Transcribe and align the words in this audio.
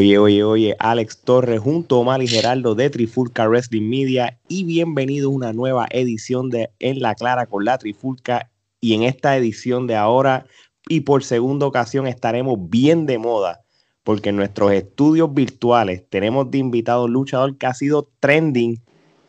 Oye, 0.00 0.16
oye, 0.16 0.44
oye, 0.44 0.76
Alex 0.78 1.22
Torres 1.24 1.58
junto 1.58 1.96
a 1.96 1.98
Omar 1.98 2.22
y 2.22 2.28
Geraldo 2.28 2.76
de 2.76 2.88
Trifulca 2.88 3.48
Wrestling 3.48 3.90
Media 3.90 4.38
y 4.46 4.62
bienvenidos 4.62 5.32
a 5.32 5.34
una 5.34 5.52
nueva 5.52 5.88
edición 5.90 6.50
de 6.50 6.70
En 6.78 7.00
la 7.00 7.16
Clara 7.16 7.46
con 7.46 7.64
la 7.64 7.78
Trifulca. 7.78 8.48
Y 8.80 8.94
en 8.94 9.02
esta 9.02 9.36
edición 9.36 9.88
de 9.88 9.96
ahora 9.96 10.46
y 10.88 11.00
por 11.00 11.24
segunda 11.24 11.66
ocasión 11.66 12.06
estaremos 12.06 12.70
bien 12.70 13.06
de 13.06 13.18
moda 13.18 13.64
porque 14.04 14.28
en 14.28 14.36
nuestros 14.36 14.70
estudios 14.70 15.34
virtuales 15.34 16.08
tenemos 16.08 16.48
de 16.48 16.58
invitado 16.58 17.08
luchador 17.08 17.58
que 17.58 17.66
ha 17.66 17.74
sido 17.74 18.08
trending 18.20 18.80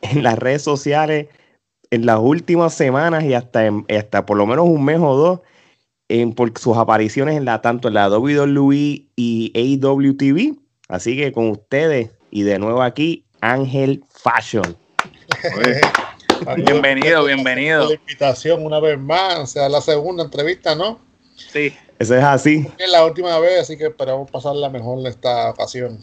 en 0.03 0.21
las 0.21 0.37
redes 0.37 0.61
sociales 0.61 1.29
en 1.89 2.05
las 2.05 2.19
últimas 2.19 2.75
semanas 2.75 3.23
y 3.23 3.33
hasta, 3.33 3.71
hasta 3.89 4.23
por 4.23 4.37
lo 4.37 4.45
menos 4.45 4.67
un 4.67 4.85
mes 4.85 4.99
o 4.99 5.15
dos 5.15 5.39
en, 6.09 6.33
por 6.33 6.57
sus 6.57 6.75
apariciones 6.77 7.37
en 7.37 7.45
la, 7.45 7.61
tanto 7.61 7.87
en 7.87 7.93
la 7.93 8.09
WWE 8.09 9.05
y 9.15 9.79
AWTV. 9.81 10.59
Así 10.89 11.15
que 11.15 11.31
con 11.31 11.49
ustedes 11.49 12.11
y 12.31 12.41
de 12.43 12.59
nuevo 12.59 12.81
aquí, 12.81 13.25
Ángel 13.41 14.03
Fashion. 14.09 14.75
bienvenido, 16.57 17.25
bienvenido. 17.25 17.87
La 17.87 17.95
invitación 17.95 18.65
una 18.65 18.79
vez 18.79 18.99
más, 18.99 19.39
o 19.39 19.47
sea, 19.47 19.69
la 19.69 19.81
segunda 19.81 20.23
entrevista, 20.23 20.75
¿no? 20.75 20.99
Sí. 21.35 21.73
Eso 21.99 22.15
es 22.15 22.23
así. 22.23 22.65
Es 22.77 22.89
la 22.89 23.05
última 23.05 23.37
vez, 23.39 23.61
así 23.61 23.77
que 23.77 23.87
esperamos 23.87 24.31
pasarla 24.31 24.69
mejor 24.69 24.99
en 24.99 25.07
esta 25.07 25.49
ocasión. 25.49 25.99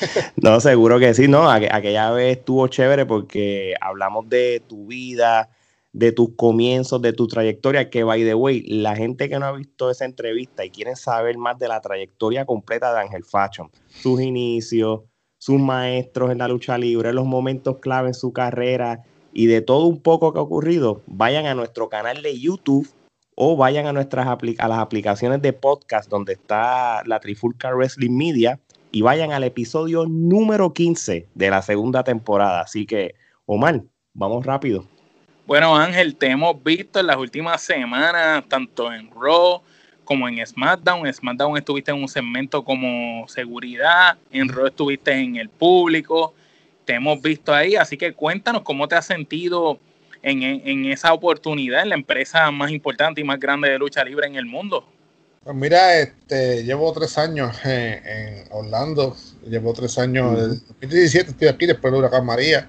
no, 0.36 0.60
seguro 0.60 0.98
que 0.98 1.12
sí, 1.12 1.26
no. 1.28 1.50
aquella 1.50 2.10
vez 2.12 2.38
estuvo 2.38 2.68
chévere 2.68 3.04
porque 3.04 3.74
hablamos 3.80 4.28
de 4.28 4.62
tu 4.68 4.86
vida, 4.86 5.48
de 5.92 6.12
tus 6.12 6.30
comienzos, 6.36 7.02
de 7.02 7.12
tu 7.12 7.26
trayectoria, 7.26 7.90
que 7.90 8.04
by 8.04 8.22
the 8.24 8.34
way, 8.34 8.62
la 8.62 8.94
gente 8.94 9.28
que 9.28 9.38
no 9.38 9.46
ha 9.46 9.52
visto 9.52 9.90
esa 9.90 10.04
entrevista 10.04 10.64
y 10.64 10.70
quieren 10.70 10.96
saber 10.96 11.36
más 11.36 11.58
de 11.58 11.68
la 11.68 11.80
trayectoria 11.80 12.44
completa 12.44 12.92
de 12.92 13.00
Ángel 13.00 13.24
Fashion, 13.24 13.70
sus 13.88 14.20
inicios, 14.20 15.00
sus 15.38 15.58
maestros 15.58 16.30
en 16.30 16.38
la 16.38 16.48
lucha 16.48 16.78
libre, 16.78 17.12
los 17.12 17.26
momentos 17.26 17.78
clave 17.78 18.08
en 18.08 18.14
su 18.14 18.32
carrera 18.32 19.02
y 19.32 19.46
de 19.46 19.62
todo 19.62 19.86
un 19.86 20.00
poco 20.00 20.32
que 20.32 20.38
ha 20.38 20.42
ocurrido, 20.42 21.02
vayan 21.06 21.46
a 21.46 21.54
nuestro 21.54 21.88
canal 21.88 22.22
de 22.22 22.38
YouTube 22.38 22.88
o 23.34 23.56
vayan 23.56 23.86
a 23.86 23.92
nuestras 23.92 24.26
a 24.26 24.68
las 24.68 24.78
aplicaciones 24.78 25.40
de 25.40 25.52
podcast 25.52 26.10
donde 26.10 26.34
está 26.34 27.02
la 27.06 27.20
Trifulca 27.20 27.74
Wrestling 27.74 28.16
Media 28.16 28.60
y 28.92 29.02
vayan 29.02 29.32
al 29.32 29.44
episodio 29.44 30.04
número 30.06 30.72
15 30.72 31.28
de 31.34 31.50
la 31.50 31.62
segunda 31.62 32.04
temporada. 32.04 32.60
Así 32.60 32.86
que, 32.86 33.14
Omar, 33.46 33.82
vamos 34.12 34.44
rápido. 34.44 34.84
Bueno, 35.50 35.76
Ángel, 35.76 36.14
te 36.14 36.28
hemos 36.28 36.62
visto 36.62 37.00
en 37.00 37.08
las 37.08 37.16
últimas 37.16 37.60
semanas, 37.60 38.44
tanto 38.48 38.94
en 38.94 39.10
Raw 39.10 39.60
como 40.04 40.28
en 40.28 40.46
SmackDown. 40.46 41.08
En 41.08 41.12
SmackDown 41.12 41.56
estuviste 41.56 41.90
en 41.90 41.96
un 41.96 42.08
segmento 42.08 42.62
como 42.62 43.26
seguridad, 43.26 44.16
en 44.30 44.48
Raw 44.48 44.68
estuviste 44.68 45.10
en 45.10 45.34
el 45.34 45.48
público, 45.48 46.34
te 46.84 46.94
hemos 46.94 47.20
visto 47.20 47.52
ahí, 47.52 47.74
así 47.74 47.96
que 47.96 48.12
cuéntanos 48.12 48.62
cómo 48.62 48.86
te 48.86 48.94
has 48.94 49.06
sentido 49.06 49.80
en, 50.22 50.84
esa 50.84 51.12
oportunidad 51.12 51.82
en 51.82 51.88
la 51.88 51.94
empresa 51.96 52.48
más 52.52 52.70
importante 52.70 53.20
y 53.20 53.24
más 53.24 53.40
grande 53.40 53.70
de 53.70 53.78
lucha 53.80 54.04
libre 54.04 54.28
en 54.28 54.36
el 54.36 54.46
mundo. 54.46 54.86
Pues 55.42 55.56
mira, 55.56 55.98
este, 55.98 56.62
llevo 56.62 56.92
tres 56.92 57.18
años 57.18 57.56
en, 57.64 58.46
Orlando, 58.52 59.16
llevo 59.44 59.72
tres 59.72 59.98
años, 59.98 60.30
en 60.38 60.48
2017 60.80 61.30
estoy 61.30 61.48
aquí 61.48 61.66
después 61.66 61.92
de 61.92 61.98
Huracán 61.98 62.24
María. 62.24 62.68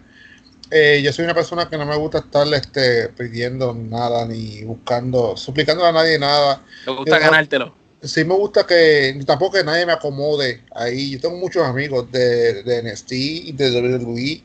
Eh, 0.73 1.01
yo 1.03 1.11
soy 1.11 1.25
una 1.25 1.33
persona 1.33 1.69
que 1.69 1.77
no 1.77 1.85
me 1.85 1.97
gusta 1.97 2.19
estar 2.19 2.47
este, 2.53 3.09
pidiendo 3.09 3.73
nada 3.73 4.25
ni 4.25 4.63
buscando, 4.63 5.35
suplicando 5.35 5.85
a 5.85 5.91
nadie 5.91 6.17
nada. 6.17 6.63
¿Te 6.85 6.91
gusta 6.91 7.19
ganártelo? 7.19 7.73
Sí, 8.01 8.23
me 8.23 8.33
gusta 8.33 8.65
que 8.65 9.21
tampoco 9.27 9.57
que 9.57 9.63
nadie 9.63 9.85
me 9.85 9.91
acomode 9.91 10.61
ahí. 10.73 11.11
Yo 11.11 11.19
tengo 11.19 11.35
muchos 11.37 11.63
amigos 11.63 12.09
de, 12.11 12.63
de 12.63 12.81
NST 12.81 13.11
y 13.11 13.51
de 13.51 13.69
WWE 13.69 14.43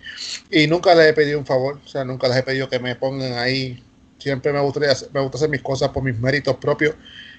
y 0.50 0.66
nunca 0.66 0.94
les 0.94 1.06
he 1.10 1.12
pedido 1.14 1.38
un 1.38 1.46
favor, 1.46 1.80
o 1.82 1.88
sea, 1.88 2.04
nunca 2.04 2.28
les 2.28 2.38
he 2.38 2.42
pedido 2.42 2.68
que 2.68 2.80
me 2.80 2.96
pongan 2.96 3.34
ahí. 3.34 3.82
Siempre 4.18 4.52
me 4.52 4.60
gustaría, 4.60 4.94
me 5.12 5.20
gusta 5.20 5.38
hacer 5.38 5.48
mis 5.48 5.62
cosas 5.62 5.90
por 5.90 6.02
mis 6.02 6.18
méritos 6.18 6.56
propios 6.56 6.96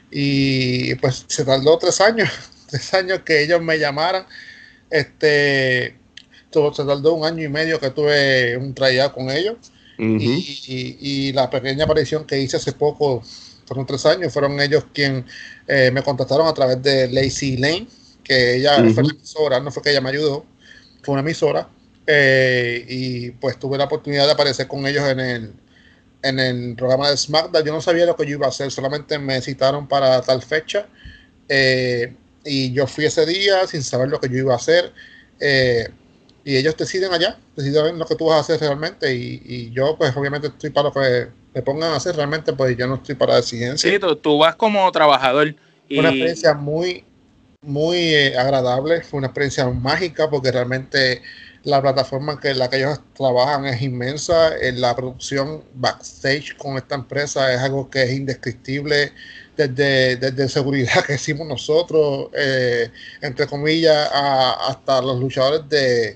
y 0.09 0.95
pues 0.95 1.25
se 1.27 1.43
tardó 1.43 1.77
tres 1.77 1.99
años, 2.01 2.29
tres 2.69 2.93
años 2.93 3.19
que 3.25 3.43
ellos 3.43 3.61
me 3.61 3.77
llamaran. 3.77 4.25
Este, 4.89 5.97
se 6.51 6.85
tardó 6.85 7.13
un 7.13 7.25
año 7.25 7.43
y 7.43 7.49
medio 7.49 7.79
que 7.79 7.89
tuve 7.89 8.57
un 8.57 8.73
tryout 8.73 9.13
con 9.13 9.29
ellos. 9.29 9.55
y, 9.97 11.31
la 11.33 11.49
pequeña 11.49 11.85
aparición 11.85 12.25
que 12.25 12.39
hice 12.39 12.57
hace 12.57 12.73
poco, 12.73 13.23
fueron 13.65 13.85
tres 13.85 14.05
años, 14.05 14.31
fueron 14.31 14.59
ellos 14.61 14.85
quien 14.93 15.25
eh, 15.67 15.91
me 15.91 16.01
contactaron 16.01 16.47
a 16.47 16.53
través 16.53 16.81
de 16.81 17.09
Lacey 17.09 17.57
Lane, 17.57 17.87
que 18.23 18.55
ella 18.57 18.75
fue 18.93 19.03
una 19.03 19.13
emisora, 19.13 19.59
no 19.59 19.71
fue 19.71 19.83
que 19.83 19.91
ella 19.91 20.01
me 20.01 20.09
ayudó, 20.09 20.45
fue 21.03 21.13
una 21.13 21.21
emisora. 21.21 21.67
Eh, 22.09 22.85
y 22.87 23.31
pues 23.31 23.59
tuve 23.59 23.77
la 23.77 23.83
oportunidad 23.83 24.25
de 24.25 24.31
aparecer 24.31 24.67
con 24.67 24.87
ellos 24.87 25.05
en 25.09 25.19
el, 25.19 25.53
en 26.23 26.39
el 26.39 26.75
programa 26.75 27.09
de 27.09 27.17
SmackDown. 27.17 27.65
Yo 27.65 27.73
no 27.73 27.81
sabía 27.81 28.05
lo 28.05 28.15
que 28.15 28.25
yo 28.25 28.33
iba 28.33 28.45
a 28.45 28.49
hacer, 28.49 28.71
solamente 28.71 29.19
me 29.19 29.41
citaron 29.41 29.87
para 29.87 30.21
tal 30.21 30.41
fecha. 30.41 30.87
Eh, 31.49 32.13
y 32.45 32.71
yo 32.71 32.87
fui 32.87 33.05
ese 33.05 33.25
día 33.25 33.67
sin 33.67 33.83
saber 33.83 34.07
lo 34.07 34.19
que 34.19 34.29
yo 34.29 34.37
iba 34.37 34.53
a 34.53 34.57
hacer. 34.57 34.93
Eh, 35.39 35.89
y 36.47 36.55
ellos 36.55 36.77
deciden 36.77 37.13
allá, 37.13 37.37
deciden 37.57 37.99
lo 37.99 38.05
que 38.05 38.15
tú 38.15 38.27
vas 38.27 38.37
a 38.37 38.39
hacer 38.39 38.61
realmente. 38.61 39.13
Y, 39.13 39.69
yo, 39.73 39.97
pues, 39.97 40.15
obviamente, 40.15 40.47
estoy 40.47 40.69
para 40.69 40.87
lo 40.87 40.93
que 40.93 41.27
me 41.53 41.61
pongan 41.61 41.91
a 41.91 41.97
hacer 41.97 42.15
realmente, 42.15 42.53
pues 42.53 42.77
yo 42.77 42.87
no 42.87 42.95
estoy 42.95 43.15
para 43.15 43.37
exigencia. 43.37 43.91
Sí, 43.91 43.99
tú, 44.21 44.37
vas 44.37 44.55
como 44.55 44.89
trabajador. 44.93 45.53
Fue 45.89 45.99
una 45.99 46.07
experiencia 46.07 46.53
muy, 46.53 47.03
muy 47.59 47.97
eh, 47.97 48.37
agradable, 48.37 49.01
fue 49.01 49.17
una 49.17 49.27
experiencia 49.27 49.67
mágica 49.67 50.29
porque 50.29 50.53
realmente 50.53 51.21
la 51.63 51.81
plataforma 51.81 52.39
en 52.41 52.59
la 52.59 52.69
que 52.69 52.77
ellos 52.77 53.01
trabajan 53.13 53.65
es 53.65 53.81
inmensa. 53.81 54.57
En 54.57 54.79
la 54.79 54.95
producción 54.95 55.65
backstage 55.73 56.55
con 56.55 56.77
esta 56.77 56.95
empresa 56.95 57.53
es 57.53 57.59
algo 57.59 57.89
que 57.89 58.03
es 58.03 58.13
indescriptible. 58.13 59.11
Desde, 59.57 60.15
desde 60.17 60.47
seguridad 60.47 61.03
que 61.03 61.15
hicimos 61.15 61.45
nosotros, 61.45 62.29
eh, 62.37 62.89
entre 63.21 63.47
comillas, 63.47 64.07
hasta 64.13 65.01
los 65.01 65.19
luchadores 65.19 65.67
de, 65.67 66.15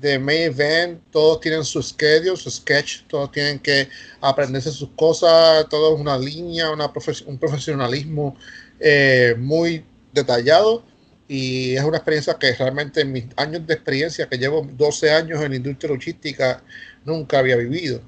de 0.00 0.18
main 0.18 0.42
event, 0.42 1.00
todos 1.10 1.40
tienen 1.40 1.64
su 1.64 1.82
schedule, 1.82 2.36
su 2.36 2.50
sketch, 2.50 3.02
todos 3.06 3.30
tienen 3.30 3.58
que 3.58 3.88
aprenderse 4.20 4.70
sus 4.70 4.88
cosas, 4.96 5.68
todo 5.68 5.94
es 5.94 6.00
una 6.00 6.18
línea, 6.18 6.70
una 6.70 6.90
un 7.26 7.38
profesionalismo 7.38 8.36
eh, 8.78 9.34
muy 9.38 9.84
detallado 10.12 10.82
y 11.28 11.76
es 11.76 11.84
una 11.84 11.98
experiencia 11.98 12.34
que 12.34 12.52
realmente 12.54 13.02
en 13.02 13.12
mis 13.12 13.24
años 13.36 13.66
de 13.66 13.74
experiencia, 13.74 14.28
que 14.28 14.38
llevo 14.38 14.66
12 14.72 15.10
años 15.12 15.40
en 15.42 15.50
la 15.50 15.56
industria 15.56 15.92
logística, 15.92 16.62
nunca 17.04 17.38
había 17.38 17.56
vivido. 17.56 18.00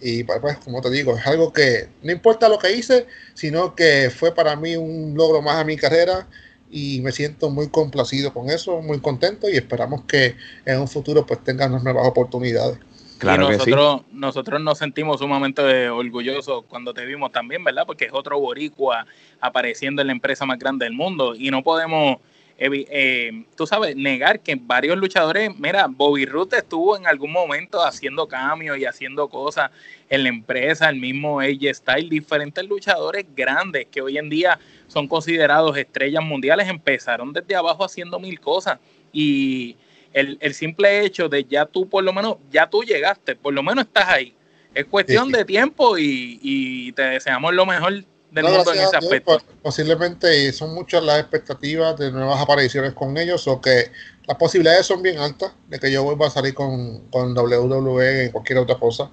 Y 0.00 0.24
pues, 0.24 0.38
pues, 0.40 0.58
como 0.58 0.80
te 0.80 0.90
digo, 0.90 1.16
es 1.16 1.26
algo 1.26 1.52
que 1.52 1.88
no 2.02 2.12
importa 2.12 2.48
lo 2.48 2.58
que 2.58 2.72
hice, 2.72 3.06
sino 3.34 3.74
que 3.74 4.10
fue 4.10 4.34
para 4.34 4.56
mí 4.56 4.76
un 4.76 5.14
logro 5.16 5.42
más 5.42 5.56
a 5.56 5.64
mi 5.64 5.76
carrera 5.76 6.26
y 6.70 7.00
me 7.00 7.12
siento 7.12 7.50
muy 7.50 7.68
complacido 7.68 8.32
con 8.32 8.50
eso, 8.50 8.82
muy 8.82 9.00
contento 9.00 9.48
y 9.48 9.56
esperamos 9.56 10.04
que 10.04 10.36
en 10.64 10.80
un 10.80 10.88
futuro 10.88 11.24
pues 11.26 11.42
tengan 11.42 11.82
nuevas 11.82 12.06
oportunidades. 12.06 12.78
Claro 13.18 13.48
y 13.48 13.56
nosotros, 13.56 14.02
nosotros 14.12 14.60
nos 14.60 14.78
sentimos 14.78 15.18
sumamente 15.18 15.88
orgullosos 15.88 16.64
cuando 16.68 16.94
te 16.94 17.04
vimos 17.04 17.32
también, 17.32 17.64
¿verdad? 17.64 17.84
Porque 17.84 18.04
es 18.04 18.12
otro 18.12 18.38
boricua 18.38 19.06
apareciendo 19.40 20.02
en 20.02 20.06
la 20.06 20.12
empresa 20.12 20.46
más 20.46 20.58
grande 20.58 20.84
del 20.84 20.94
mundo 20.94 21.34
y 21.34 21.50
no 21.50 21.64
podemos 21.64 22.18
eh, 22.58 23.44
tú 23.56 23.66
sabes, 23.66 23.94
negar 23.94 24.40
que 24.40 24.56
varios 24.56 24.98
luchadores, 24.98 25.56
mira, 25.58 25.86
Bobby 25.88 26.26
Roode 26.26 26.58
estuvo 26.58 26.96
en 26.96 27.06
algún 27.06 27.30
momento 27.30 27.80
haciendo 27.82 28.26
cambios 28.26 28.76
y 28.78 28.84
haciendo 28.84 29.28
cosas 29.28 29.70
en 30.08 30.24
la 30.24 30.28
empresa, 30.28 30.88
el 30.88 30.96
mismo 30.96 31.38
AJ 31.38 31.74
Style, 31.74 32.08
diferentes 32.08 32.64
luchadores 32.66 33.26
grandes 33.36 33.86
que 33.86 34.02
hoy 34.02 34.18
en 34.18 34.28
día 34.28 34.58
son 34.88 35.06
considerados 35.06 35.76
estrellas 35.76 36.24
mundiales, 36.24 36.68
empezaron 36.68 37.32
desde 37.32 37.54
abajo 37.54 37.84
haciendo 37.84 38.18
mil 38.18 38.40
cosas 38.40 38.80
y 39.12 39.76
el, 40.12 40.54
simple 40.54 41.04
hecho 41.04 41.28
de 41.28 41.44
ya 41.44 41.64
tú 41.64 41.88
por 41.88 42.02
lo 42.02 42.12
menos, 42.12 42.38
ya 42.50 42.68
tú 42.68 42.82
llegaste, 42.82 43.36
por 43.36 43.54
lo 43.54 43.62
menos 43.62 43.84
estás 43.84 44.08
ahí. 44.08 44.34
Es 44.74 44.84
cuestión 44.86 45.30
de 45.30 45.44
tiempo 45.44 45.96
y, 45.96 46.38
y 46.42 46.92
te 46.92 47.02
deseamos 47.02 47.54
lo 47.54 47.64
mejor 47.66 48.04
del 48.30 48.44
mundo 48.44 48.74
en 48.74 48.80
ese 48.80 48.96
aspecto. 48.96 49.38
posiblemente 49.62 50.52
son 50.52 50.74
muchas 50.74 51.02
las 51.02 51.20
expectativas 51.20 51.96
de 51.96 52.12
nuevas 52.12 52.40
apariciones 52.40 52.92
con 52.92 53.16
ellos 53.16 53.46
o 53.48 53.60
que 53.60 53.90
las 54.26 54.36
posibilidades 54.36 54.86
son 54.86 55.02
bien 55.02 55.18
altas 55.18 55.52
de 55.68 55.78
que 55.78 55.90
yo 55.90 56.04
vuelva 56.04 56.26
a 56.26 56.30
salir 56.30 56.54
con, 56.54 57.08
con 57.08 57.36
WWE 57.36 58.24
en 58.24 58.30
cualquier 58.30 58.58
otra 58.58 58.78
cosa. 58.78 59.10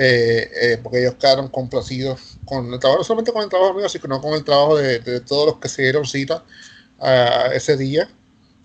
Eh, 0.00 0.48
eh, 0.62 0.78
porque 0.80 1.00
ellos 1.00 1.16
quedaron 1.16 1.48
complacidos 1.48 2.38
con 2.44 2.72
el 2.72 2.78
trabajo, 2.78 3.00
no 3.00 3.04
solamente 3.04 3.32
con 3.32 3.42
el 3.42 3.48
trabajo 3.48 3.74
mío, 3.74 3.88
sino 3.88 4.20
con 4.20 4.32
el 4.34 4.44
trabajo 4.44 4.76
de, 4.76 5.20
todos 5.22 5.46
los 5.46 5.56
que 5.58 5.68
se 5.68 5.82
dieron 5.82 6.06
cita 6.06 6.44
a 7.00 7.50
ese 7.52 7.76
día. 7.76 8.08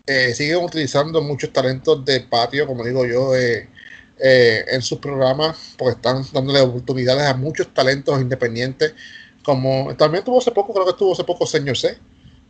Eh, 0.06 0.36
siguen 0.36 0.58
utilizando 0.58 1.24
muchos 1.24 1.52
talentos 1.52 2.06
de 2.06 2.20
patio, 2.20 2.68
como 2.68 2.84
digo 2.84 3.06
yo, 3.08 3.32
en 3.36 4.82
sus 4.84 5.00
programas, 5.00 5.74
porque 5.76 5.96
están 5.96 6.24
dándole 6.32 6.62
oportunidades 6.62 7.24
a 7.24 7.34
muchos 7.34 7.74
talentos 7.74 8.22
independientes 8.22 8.94
como 9.44 9.96
también 9.96 10.24
tuvo 10.24 10.40
hace 10.40 10.52
poco, 10.52 10.74
creo 10.74 10.86
que 10.86 10.92
estuvo 10.92 11.14
hace 11.14 11.24
poco 11.24 11.46
Señor 11.46 11.78
C, 11.78 11.98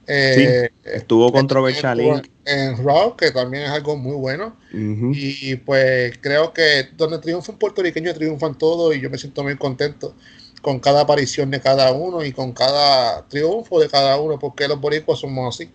Eh, 0.07 0.69
estuvo 0.83 1.31
controversial 1.31 2.21
en 2.45 2.83
Raw, 2.83 3.15
que 3.15 3.31
también 3.31 3.63
es 3.63 3.69
algo 3.69 3.95
muy 3.95 4.15
bueno. 4.15 4.55
Y 4.71 5.55
pues 5.57 6.17
creo 6.19 6.51
que 6.51 6.89
donde 6.97 7.19
triunfa 7.19 7.51
un 7.51 7.57
puertorriqueño 7.57 8.13
triunfan 8.13 8.57
todos 8.57 8.95
y 8.95 8.99
yo 8.99 9.09
me 9.09 9.17
siento 9.17 9.43
muy 9.43 9.55
contento 9.55 10.13
con 10.61 10.79
cada 10.79 11.01
aparición 11.01 11.51
de 11.51 11.59
cada 11.59 11.91
uno 11.91 12.23
y 12.23 12.31
con 12.31 12.53
cada 12.53 13.27
triunfo 13.27 13.79
de 13.79 13.89
cada 13.89 14.17
uno, 14.19 14.39
porque 14.39 14.67
los 14.67 14.79
boricuas 14.79 15.19
somos 15.19 15.55
así. 15.55 15.69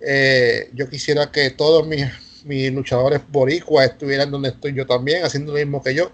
Eh, 0.00 0.70
yo 0.74 0.88
quisiera 0.88 1.30
que 1.30 1.50
todos 1.50 1.86
mis, 1.86 2.06
mis 2.44 2.72
luchadores 2.72 3.20
boricuas 3.30 3.90
estuvieran 3.90 4.30
donde 4.30 4.50
estoy 4.50 4.74
yo 4.74 4.86
también, 4.86 5.24
haciendo 5.24 5.52
lo 5.52 5.58
mismo 5.58 5.82
que 5.82 5.94
yo 5.94 6.10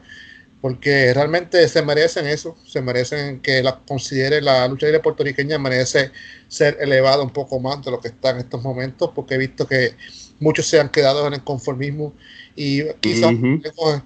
porque 0.65 1.13
realmente 1.13 1.69
se 1.69 1.83
merecen 1.83 2.27
eso, 2.27 2.57
se 2.65 2.81
merecen 2.81 3.41
que 3.41 3.63
la 3.63 3.81
considere 3.81 4.41
la 4.41 4.67
lucha 4.67 4.87
libre 4.87 5.01
puertorriqueña 5.01 5.59
merece 5.59 6.11
ser 6.49 6.79
elevada 6.81 7.23
un 7.23 7.35
poco 7.35 7.61
más 7.61 7.85
de 7.85 7.91
lo 7.91 8.01
que 8.01 8.09
está 8.09 8.31
en 8.31 8.39
estos 8.39 8.63
momentos, 8.63 9.11
porque 9.15 9.35
he 9.35 9.37
visto 9.37 9.67
que 9.67 9.93
muchos 10.41 10.67
se 10.67 10.81
han 10.81 10.89
quedado 10.89 11.27
en 11.27 11.35
el 11.35 11.45
conformismo 11.45 12.15
y 12.57 12.83
quizás 13.01 13.35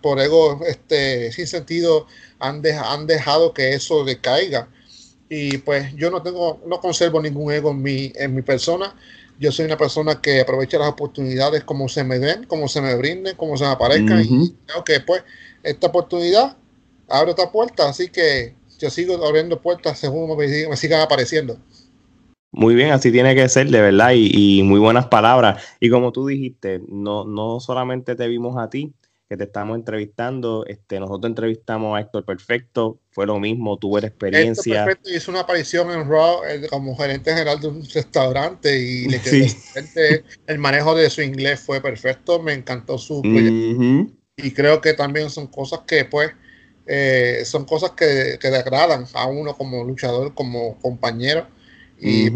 por 0.02 0.19
ego 0.19 0.60
este, 0.66 1.31
sin 1.31 1.46
sentido 1.46 2.08
han, 2.40 2.61
han 2.66 3.06
dejado 3.06 3.54
que 3.54 3.75
eso 3.75 4.04
decaiga. 4.04 4.69
Y 5.28 5.58
pues 5.58 5.94
yo 5.94 6.11
no 6.11 6.22
tengo, 6.22 6.61
no 6.66 6.81
conservo 6.81 7.22
ningún 7.22 7.52
ego 7.52 7.70
en 7.70 7.82
mi, 7.82 8.12
en 8.16 8.34
mi 8.34 8.43
persona. 8.43 8.96
Yo 9.38 9.52
soy 9.52 9.67
una 9.67 9.76
persona 9.76 10.20
que 10.20 10.40
aprovecha 10.40 10.79
las 10.79 10.88
oportunidades 10.88 11.62
como 11.64 11.88
se 11.88 12.02
me 12.02 12.19
den, 12.19 12.44
como 12.44 12.67
se 12.69 12.81
me 12.81 12.94
brinden, 12.96 13.37
como 13.37 13.56
se 13.56 13.64
me 13.64 13.70
aparezcan. 13.70 14.20
Y 14.20 14.55
creo 14.67 14.85
que 14.85 15.00
pues 15.00 15.23
esta 15.62 15.87
oportunidad 15.87 16.56
abre 17.08 17.32
otra 17.32 17.50
puerta, 17.50 17.88
así 17.88 18.08
que 18.08 18.55
yo 18.79 18.90
sigo 18.90 19.25
abriendo 19.25 19.61
puertas 19.61 19.99
según 19.99 20.37
me, 20.37 20.76
sigan 20.76 21.00
apareciendo. 21.00 21.58
Muy 22.50 22.75
bien, 22.75 22.93
así 22.93 23.12
tiene 23.12 23.35
que 23.35 23.49
ser, 23.49 23.69
de 23.69 23.81
verdad, 23.81 24.12
y, 24.14 24.62
muy 24.64 24.81
buenas 24.81 25.06
palabras. 25.06 25.62
Y 25.81 25.90
como 25.90 26.12
tú 26.12 26.26
dijiste, 26.26 26.81
no, 26.88 27.25
no 27.25 27.61
solamente 27.61 28.17
te 28.17 28.26
vimos 28.26 28.56
a 28.56 28.70
ti, 28.70 28.94
que 29.28 29.36
te 29.36 29.44
estamos 29.44 29.76
entrevistando, 29.76 30.64
este, 30.66 30.98
nosotros 30.98 31.28
entrevistamos 31.28 31.96
a 31.96 32.00
Héctor 32.00 32.25
Perfecto, 32.25 32.98
fue 33.10 33.26
lo 33.26 33.38
mismo, 33.38 33.76
tuve 33.76 34.00
la 34.00 34.06
experiencia. 34.06 34.72
Héctor 34.72 34.86
Perfecto 34.86 35.10
hizo 35.16 35.30
una 35.30 35.40
aparición 35.40 35.90
en 35.90 36.08
Raw 36.08 36.44
eh, 36.48 36.66
como 36.70 36.96
gerente 36.96 37.32
general 37.32 37.60
de 37.60 37.69
un 37.69 37.84
restaurante 37.84 38.78
y 38.78 39.06
le 39.06 39.20
quedó 39.20 39.46
el 40.46 40.58
manejo 40.58 40.94
de 40.94 41.10
su 41.10 41.20
inglés 41.20 41.60
fue 41.60 41.82
perfecto, 41.82 42.40
me 42.40 42.54
encantó 42.54 42.96
su 42.96 43.20
proyecto. 43.20 44.12
Y 44.36 44.52
creo 44.52 44.80
que 44.80 44.94
también 44.94 45.28
son 45.28 45.48
cosas 45.48 45.80
que 45.86 46.06
pues 46.06 46.30
eh, 46.86 47.42
son 47.44 47.66
cosas 47.66 47.90
que, 47.90 48.38
que 48.40 48.50
degradan 48.50 49.04
a 49.12 49.26
uno 49.26 49.54
como 49.56 49.84
luchador, 49.84 50.32
como 50.32 50.78
compañero. 50.78 51.46
Y 52.00 52.30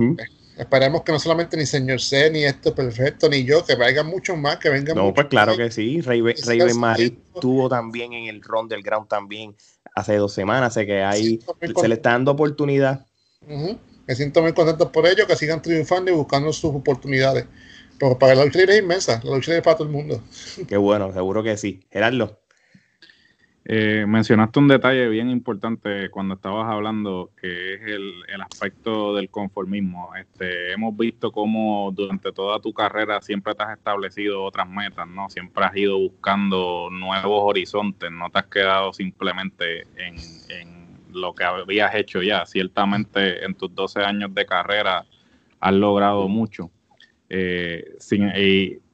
esperemos 0.57 1.03
que 1.03 1.13
no 1.13 1.19
solamente 1.19 1.57
ni 1.57 1.67
señor 1.67 2.01
C, 2.01 2.31
ni 2.31 2.45
esto 2.45 2.75
perfecto, 2.75 3.29
ni 3.29 3.45
yo, 3.45 3.65
que 3.65 3.75
vengan 3.75 4.07
muchos 4.07 4.37
más, 4.37 4.59
que 4.59 4.69
vengan 4.69 4.97
No, 4.97 5.13
pues 5.15 5.27
claro 5.29 5.57
que 5.57 5.71
sí, 5.71 6.01
Rey, 6.01 6.23
Rey 6.23 6.75
Marí 6.75 7.19
estuvo 7.35 7.69
también 7.69 8.13
en 8.13 8.27
el 8.29 8.43
Ron 8.43 8.69
del 8.69 8.83
Ground 8.83 9.09
también 9.09 9.55
hace 9.95 10.17
dos 10.17 10.33
semanas, 10.33 10.75
sé 10.75 10.87
que 10.87 11.03
ahí 11.03 11.41
se 11.77 11.89
le 11.89 11.95
está 11.95 12.11
dando 12.11 12.33
oportunidad. 12.33 13.07
Me 14.07 14.15
siento 14.15 14.43
muy 14.43 14.53
contento 14.53 14.91
por 14.91 15.07
ello, 15.07 15.27
que 15.27 15.37
sigan 15.37 15.63
triunfando 15.63 16.11
y 16.11 16.15
buscando 16.15 16.53
sus 16.53 16.75
oportunidades. 16.75 17.47
Pero 17.99 18.19
para 18.19 18.35
la 18.35 18.45
lucha 18.45 18.59
libre 18.59 18.75
es 18.75 18.83
inmensa, 18.83 19.21
la 19.23 19.37
lucha 19.37 19.53
libre 19.53 19.59
es 19.59 19.65
para 19.65 19.77
todo 19.77 19.87
el 19.87 19.93
mundo. 19.93 20.23
Qué 20.67 20.77
bueno, 20.77 21.13
seguro 21.13 21.43
que 21.43 21.57
sí. 21.57 21.87
Gerardo. 21.91 22.42
Eh, 23.65 24.05
mencionaste 24.09 24.59
un 24.59 24.67
detalle 24.67 25.09
bien 25.09 25.31
importante 25.31 26.11
cuando 26.11 26.35
estabas 26.35 26.69
hablando, 26.69 27.31
que 27.41 27.75
es 27.75 27.83
el, 27.83 28.25
aspecto 28.43 29.15
del 29.15 29.31
conformismo. 29.31 30.15
Este, 30.17 30.73
hemos 30.73 30.97
visto 30.97 31.31
cómo 31.31 31.93
durante 31.95 32.33
toda 32.33 32.61
tu 32.61 32.73
carrera 32.73 33.23
siempre 33.23 33.55
te 33.55 33.63
has 33.63 33.77
establecido 33.79 34.43
otras 34.43 34.69
metas, 34.69 35.07
¿no? 35.07 35.31
Siempre 35.31 35.65
has 35.65 35.77
ido 35.77 35.97
buscando 35.99 36.89
nuevos 36.91 37.43
horizontes, 37.45 38.11
no 38.11 38.31
te 38.31 38.41
has 38.41 38.47
quedado 38.47 38.93
simplemente 38.93 39.83
en, 39.97 40.17
en 40.49 40.99
lo 41.13 41.35
que 41.35 41.45
habías 41.45 41.95
hecho 41.95 42.21
ya. 42.21 42.45
Ciertamente 42.47 43.45
en 43.45 43.55
tus 43.55 43.73
12 43.75 44.01
años 44.01 44.35
de 44.35 44.45
carrera 44.45 45.07
has 45.61 45.73
logrado 45.73 46.27
mucho. 46.29 46.71
Eh, 47.35 47.95
sin, 47.99 48.31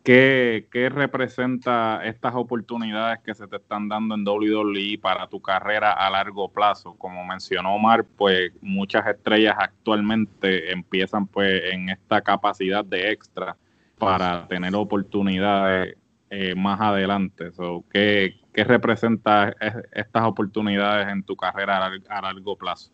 ¿qué, 0.08 0.88
representa 0.90 2.00
estas 2.04 2.34
oportunidades 2.34 3.18
que 3.20 3.34
se 3.34 3.46
te 3.46 3.56
están 3.56 3.88
dando 3.88 4.14
en 4.14 4.26
WWE 4.26 4.98
para 5.02 5.28
tu 5.28 5.40
carrera 5.40 5.92
a 5.92 6.08
largo 6.08 6.48
plazo? 6.48 6.94
Como 6.94 7.24
mencionó 7.24 7.74
Omar, 7.74 8.04
pues 8.04 8.52
muchas 8.62 9.06
estrellas 9.06 9.56
actualmente 9.58 10.72
empiezan 10.72 11.26
pues 11.26 11.62
en 11.72 11.90
esta 11.90 12.22
capacidad 12.22 12.84
de 12.84 13.10
extra 13.10 13.56
para 13.98 14.48
tener 14.48 14.74
oportunidades 14.74 15.96
eh, 16.30 16.54
más 16.54 16.80
adelante. 16.80 17.50
¿qué, 17.92 18.40
¿Qué 18.54 18.64
representa 18.64 19.54
estas 19.92 20.24
oportunidades 20.24 21.08
en 21.08 21.22
tu 21.22 21.36
carrera 21.36 21.90
a, 22.08 22.22
largo 22.22 22.56
plazo? 22.56 22.90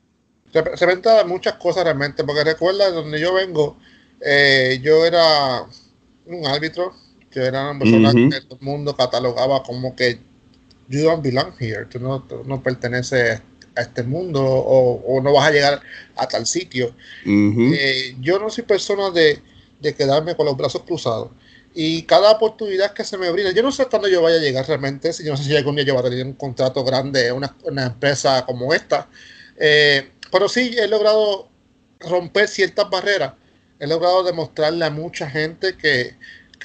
Representa 0.53 1.25
muchas 1.25 1.55
cosas 1.55 1.85
realmente, 1.85 2.25
porque 2.25 2.43
recuerda 2.43 2.91
donde 2.91 3.21
yo 3.21 3.35
vengo, 3.35 3.77
eh, 4.21 4.81
yo 4.83 5.05
era 5.05 5.65
un 6.27 6.47
árbitro, 6.47 6.93
yo 7.35 7.43
era 7.43 7.71
una 7.71 7.79
persona 7.81 8.13
que 8.13 8.41
todo 8.43 8.59
el 8.61 8.65
mundo 8.65 8.97
catalogaba 8.97 9.63
como 9.63 9.95
que 9.97 10.19
you 10.89 11.03
don't 11.03 11.23
belong 11.23 11.53
here, 11.59 11.87
tú 11.87 11.99
no, 11.99 12.25
no 12.47 12.63
perteneces 12.63 13.41
a 13.77 13.81
este 13.81 14.05
mundo 14.05 14.41
o, 14.43 15.21
no 15.21 15.33
vas 15.33 15.49
a 15.49 15.51
llegar 15.51 15.83
a 16.17 16.29
tal 16.29 16.47
sitio. 16.47 16.95
Eh, 17.27 18.15
yo 18.21 18.39
no 18.39 18.51
soy 18.51 18.65
persona 18.65 19.11
de, 19.11 19.41
de, 19.81 19.95
quedarme 19.95 20.37
con 20.37 20.47
los 20.47 20.57
brazos 20.57 20.83
cruzados. 20.83 21.31
Y 21.75 22.03
cada 22.03 22.31
oportunidad 22.31 22.93
que 22.93 23.03
se 23.03 23.19
me 23.19 23.31
brinda, 23.31 23.51
yo 23.51 23.63
no 23.65 23.73
sé 23.73 23.87
cuándo 23.87 24.07
yo 24.07 24.23
vaya 24.23 24.37
a 24.37 24.41
llegar 24.41 24.67
realmente, 24.69 25.13
si 25.13 25.25
yo 25.25 25.33
no 25.33 25.37
sé 25.37 25.43
si 25.43 25.57
algún 25.57 25.75
día 25.75 25.85
yo 25.85 25.95
voy 25.95 26.07
a 26.07 26.11
tener 26.11 26.25
un 26.25 26.35
contrato 26.35 26.85
grande, 26.85 27.33
una, 27.33 27.57
una 27.65 27.87
empresa 27.87 28.47
como 28.47 28.73
esta, 28.73 29.09
eh, 29.59 30.09
pero 30.31 30.49
sí 30.49 30.77
he 30.79 30.87
logrado 30.87 31.49
romper 31.99 32.47
ciertas 32.47 32.89
barreras 32.89 33.33
he 33.79 33.87
logrado 33.87 34.23
demostrarle 34.23 34.85
a 34.85 34.91
mucha 34.91 35.29
gente 35.29 35.77
que, 35.77 36.15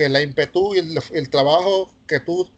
la 0.08 0.22
impetu 0.22 0.76
y 0.76 0.80
el, 0.80 1.30
trabajo 1.30 1.94
que 2.08 2.20
tú 2.20 2.50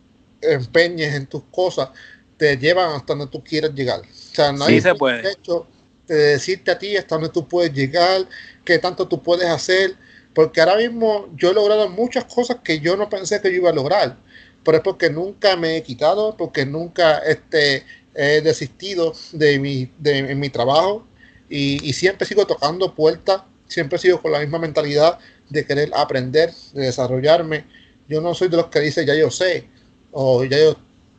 empeñes 0.42 1.16
en 1.16 1.26
tus 1.26 1.44
cosas 1.52 1.90
te 2.38 2.58
llevan 2.58 2.94
hasta 2.94 3.14
donde 3.14 3.32
tú 3.32 3.44
quieres 3.44 3.74
llegar. 3.74 4.02
O 4.02 4.36
sea, 4.36 4.52
nadie 4.52 4.76
sí 4.76 4.82
se 4.82 4.96
puede. 4.96 5.32
Hecho 5.32 5.66
de 6.08 6.16
decirte 6.16 6.72
a 6.72 6.78
ti 6.78 6.98
hasta 6.98 7.16
donde 7.16 7.30
tú 7.30 7.48
puedes 7.48 7.74
llegar, 7.74 8.28
qué 8.66 8.78
tanto 8.78 9.08
tú 9.08 9.24
puedes 9.24 9.48
hacer, 9.48 9.96
porque 10.34 10.60
ahora 10.60 10.76
mismo 10.76 11.30
yo 11.36 11.52
he 11.52 11.54
logrado 11.54 11.90
muchas 11.90 12.26
cosas 12.26 12.58
que 12.64 12.80
yo 12.80 12.98
no 12.98 13.10
pensé 13.10 13.42
que 13.42 13.50
yo 13.50 13.58
iba 13.58 13.70
a 13.70 13.74
lograr, 13.74 14.18
pero 14.64 14.78
es 14.78 14.84
porque 14.84 15.10
nunca 15.10 15.56
me 15.56 15.78
he 15.78 15.84
quitado, 15.84 16.36
porque 16.36 16.66
nunca 16.66 17.20
este, 17.20 17.86
he 18.14 18.42
desistido 18.42 19.14
de 19.32 19.60
mi, 19.60 19.90
de, 20.00 20.36
mi 20.36 20.50
trabajo 20.50 21.08
y, 21.50 21.88
y 21.88 21.94
siempre 21.94 22.28
sigo 22.28 22.46
tocando 22.46 22.94
puertas 22.94 23.44
siempre 23.72 23.96
he 23.96 24.00
sido 24.00 24.22
con 24.22 24.32
la 24.32 24.40
misma 24.40 24.60
mentalidad 24.60 25.18
de 25.52 25.66
querer 25.66 25.92
aprender, 25.94 26.52
de 26.74 26.86
desarrollarme. 26.86 27.66
Yo 28.08 28.22
no 28.22 28.34
soy 28.34 28.48
de 28.48 28.58
los 28.58 28.68
que 28.68 28.80
dice 28.80 29.06
ya 29.06 29.16
yo 29.16 29.30
sé 29.30 29.68
o 30.12 30.44
ya 30.44 30.58
yo 30.58 30.76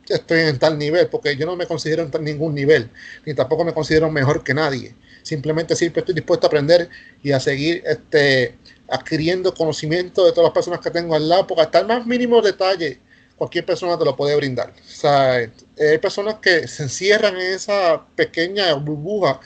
estoy 0.09 0.41
en 0.41 0.59
tal 0.59 0.77
nivel, 0.77 1.07
porque 1.07 1.35
yo 1.37 1.45
no 1.45 1.55
me 1.55 1.65
considero 1.65 2.03
en 2.11 2.23
ningún 2.23 2.53
nivel, 2.53 2.89
ni 3.25 3.33
tampoco 3.33 3.63
me 3.63 3.73
considero 3.73 4.11
mejor 4.11 4.43
que 4.43 4.53
nadie. 4.53 4.95
Simplemente 5.21 5.75
siempre 5.75 6.01
estoy 6.01 6.15
dispuesto 6.15 6.45
a 6.45 6.49
aprender 6.49 6.89
y 7.23 7.31
a 7.31 7.39
seguir 7.39 7.81
este, 7.85 8.55
adquiriendo 8.89 9.53
conocimiento 9.53 10.25
de 10.25 10.31
todas 10.31 10.45
las 10.45 10.53
personas 10.53 10.81
que 10.81 10.91
tengo 10.91 11.15
al 11.15 11.29
lado, 11.29 11.47
porque 11.47 11.61
hasta 11.61 11.79
el 11.79 11.87
más 11.87 12.05
mínimo 12.05 12.41
detalle 12.41 12.99
cualquier 13.37 13.65
persona 13.65 13.97
te 13.97 14.05
lo 14.05 14.15
puede 14.15 14.35
brindar. 14.35 14.71
O 14.71 14.89
sea, 14.89 15.35
hay 15.35 15.97
personas 15.99 16.35
que 16.35 16.67
se 16.67 16.83
encierran 16.83 17.35
en 17.35 17.53
esa 17.53 18.05
pequeña 18.15 18.73
burbuja 18.73 19.39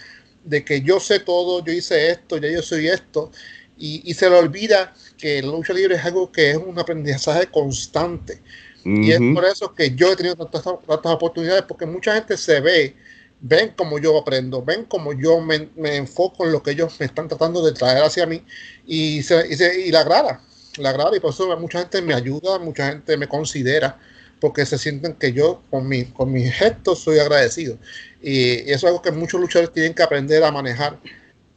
de 0.43 0.63
que 0.63 0.81
yo 0.81 0.99
sé 0.99 1.19
todo, 1.19 1.63
yo 1.63 1.71
hice 1.73 2.09
esto, 2.09 2.37
ya 2.37 2.49
yo 2.49 2.61
soy 2.61 2.87
esto, 2.87 3.31
y, 3.79 4.13
se 4.13 4.29
le 4.29 4.37
olvida 4.37 4.93
que 5.17 5.41
la 5.41 5.51
lucha 5.51 5.73
libre 5.73 5.95
es 5.95 6.05
algo 6.05 6.31
que 6.31 6.51
es 6.51 6.57
un 6.57 6.77
aprendizaje 6.79 7.47
constante. 7.47 8.41
Y 8.83 9.11
es 9.11 9.19
por 9.33 9.43
eso 9.43 9.75
que 9.75 9.93
yo 9.95 10.13
he 10.13 10.15
tenido 10.15 10.35
tantas, 10.35 10.65
oportunidades, 10.65 11.63
porque 11.67 11.85
mucha 11.85 12.15
gente 12.15 12.37
se 12.37 12.61
ve, 12.61 12.95
ven 13.41 13.73
como 13.75 13.99
yo 13.99 14.17
aprendo, 14.17 14.63
ven 14.63 14.85
como 14.85 15.11
yo 15.11 15.41
me, 15.41 15.67
enfoco 15.97 16.45
en 16.45 16.53
lo 16.53 16.63
que 16.63 16.71
ellos 16.71 16.95
me 16.97 17.05
están 17.05 17.27
tratando 17.27 17.65
de 17.65 17.73
traer 17.73 18.03
hacia 18.03 18.25
mí, 18.25 18.41
y, 18.85 19.23
se, 19.23 19.45
y, 19.49 19.57
se, 19.57 19.87
y 19.87 19.91
la 19.91 20.01
agrada, 20.01 20.41
la 20.77 20.91
agrada, 20.91 21.17
y 21.17 21.19
por 21.19 21.31
eso 21.31 21.57
mucha 21.59 21.79
gente 21.79 22.01
me 22.01 22.13
ayuda, 22.13 22.59
mucha 22.59 22.91
gente 22.91 23.17
me 23.17 23.27
considera, 23.27 23.99
porque 24.39 24.65
se 24.65 24.77
sienten 24.77 25.15
que 25.15 25.33
yo 25.33 25.61
con, 25.69 25.87
mi, 25.89 26.05
con 26.05 26.31
mis 26.31 26.53
gestos 26.53 26.99
soy 26.99 27.19
agradecido. 27.19 27.77
Y 28.21 28.59
eso 28.71 28.73
es 28.73 28.83
algo 28.85 29.01
que 29.01 29.11
muchos 29.11 29.41
luchadores 29.41 29.73
tienen 29.73 29.93
que 29.93 30.03
aprender 30.03 30.43
a 30.45 30.51
manejar 30.51 30.97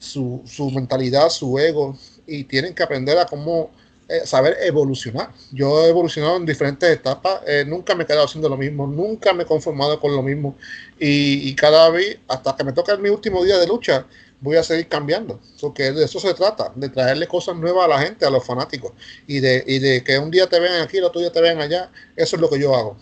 su, 0.00 0.42
su 0.46 0.70
mentalidad, 0.70 1.28
su 1.28 1.58
ego, 1.58 1.96
y 2.30 2.44
tienen 2.44 2.74
que 2.74 2.82
aprender 2.82 3.18
a 3.18 3.26
cómo 3.26 3.70
eh, 4.08 4.22
saber 4.24 4.56
evolucionar. 4.62 5.30
Yo 5.52 5.84
he 5.84 5.88
evolucionado 5.88 6.36
en 6.36 6.46
diferentes 6.46 6.88
etapas, 6.90 7.42
eh, 7.46 7.64
nunca 7.66 7.94
me 7.94 8.04
he 8.04 8.06
quedado 8.06 8.24
haciendo 8.24 8.48
lo 8.48 8.56
mismo, 8.56 8.86
nunca 8.86 9.32
me 9.32 9.42
he 9.42 9.46
conformado 9.46 10.00
con 10.00 10.14
lo 10.14 10.22
mismo. 10.22 10.56
Y, 10.98 11.48
y, 11.48 11.54
cada 11.54 11.90
vez, 11.90 12.18
hasta 12.28 12.56
que 12.56 12.64
me 12.64 12.72
toca 12.72 12.96
mi 12.96 13.08
último 13.08 13.44
día 13.44 13.58
de 13.58 13.66
lucha, 13.66 14.06
voy 14.40 14.56
a 14.56 14.62
seguir 14.62 14.88
cambiando. 14.88 15.40
Porque 15.60 15.92
de 15.92 16.04
eso 16.04 16.18
se 16.18 16.34
trata, 16.34 16.72
de 16.74 16.88
traerle 16.88 17.26
cosas 17.26 17.56
nuevas 17.56 17.84
a 17.84 17.88
la 17.88 18.00
gente, 18.00 18.26
a 18.26 18.30
los 18.30 18.44
fanáticos. 18.44 18.92
Y 19.26 19.40
de, 19.40 19.62
y 19.66 19.78
de 19.78 20.02
que 20.02 20.18
un 20.18 20.30
día 20.30 20.48
te 20.48 20.58
vean 20.58 20.82
aquí, 20.82 20.98
el 20.98 21.04
otro 21.04 21.20
día 21.20 21.30
te 21.30 21.40
vean 21.40 21.60
allá. 21.60 21.90
Eso 22.16 22.36
es 22.36 22.42
lo 22.42 22.50
que 22.50 22.58
yo 22.58 22.74
hago. 22.74 22.96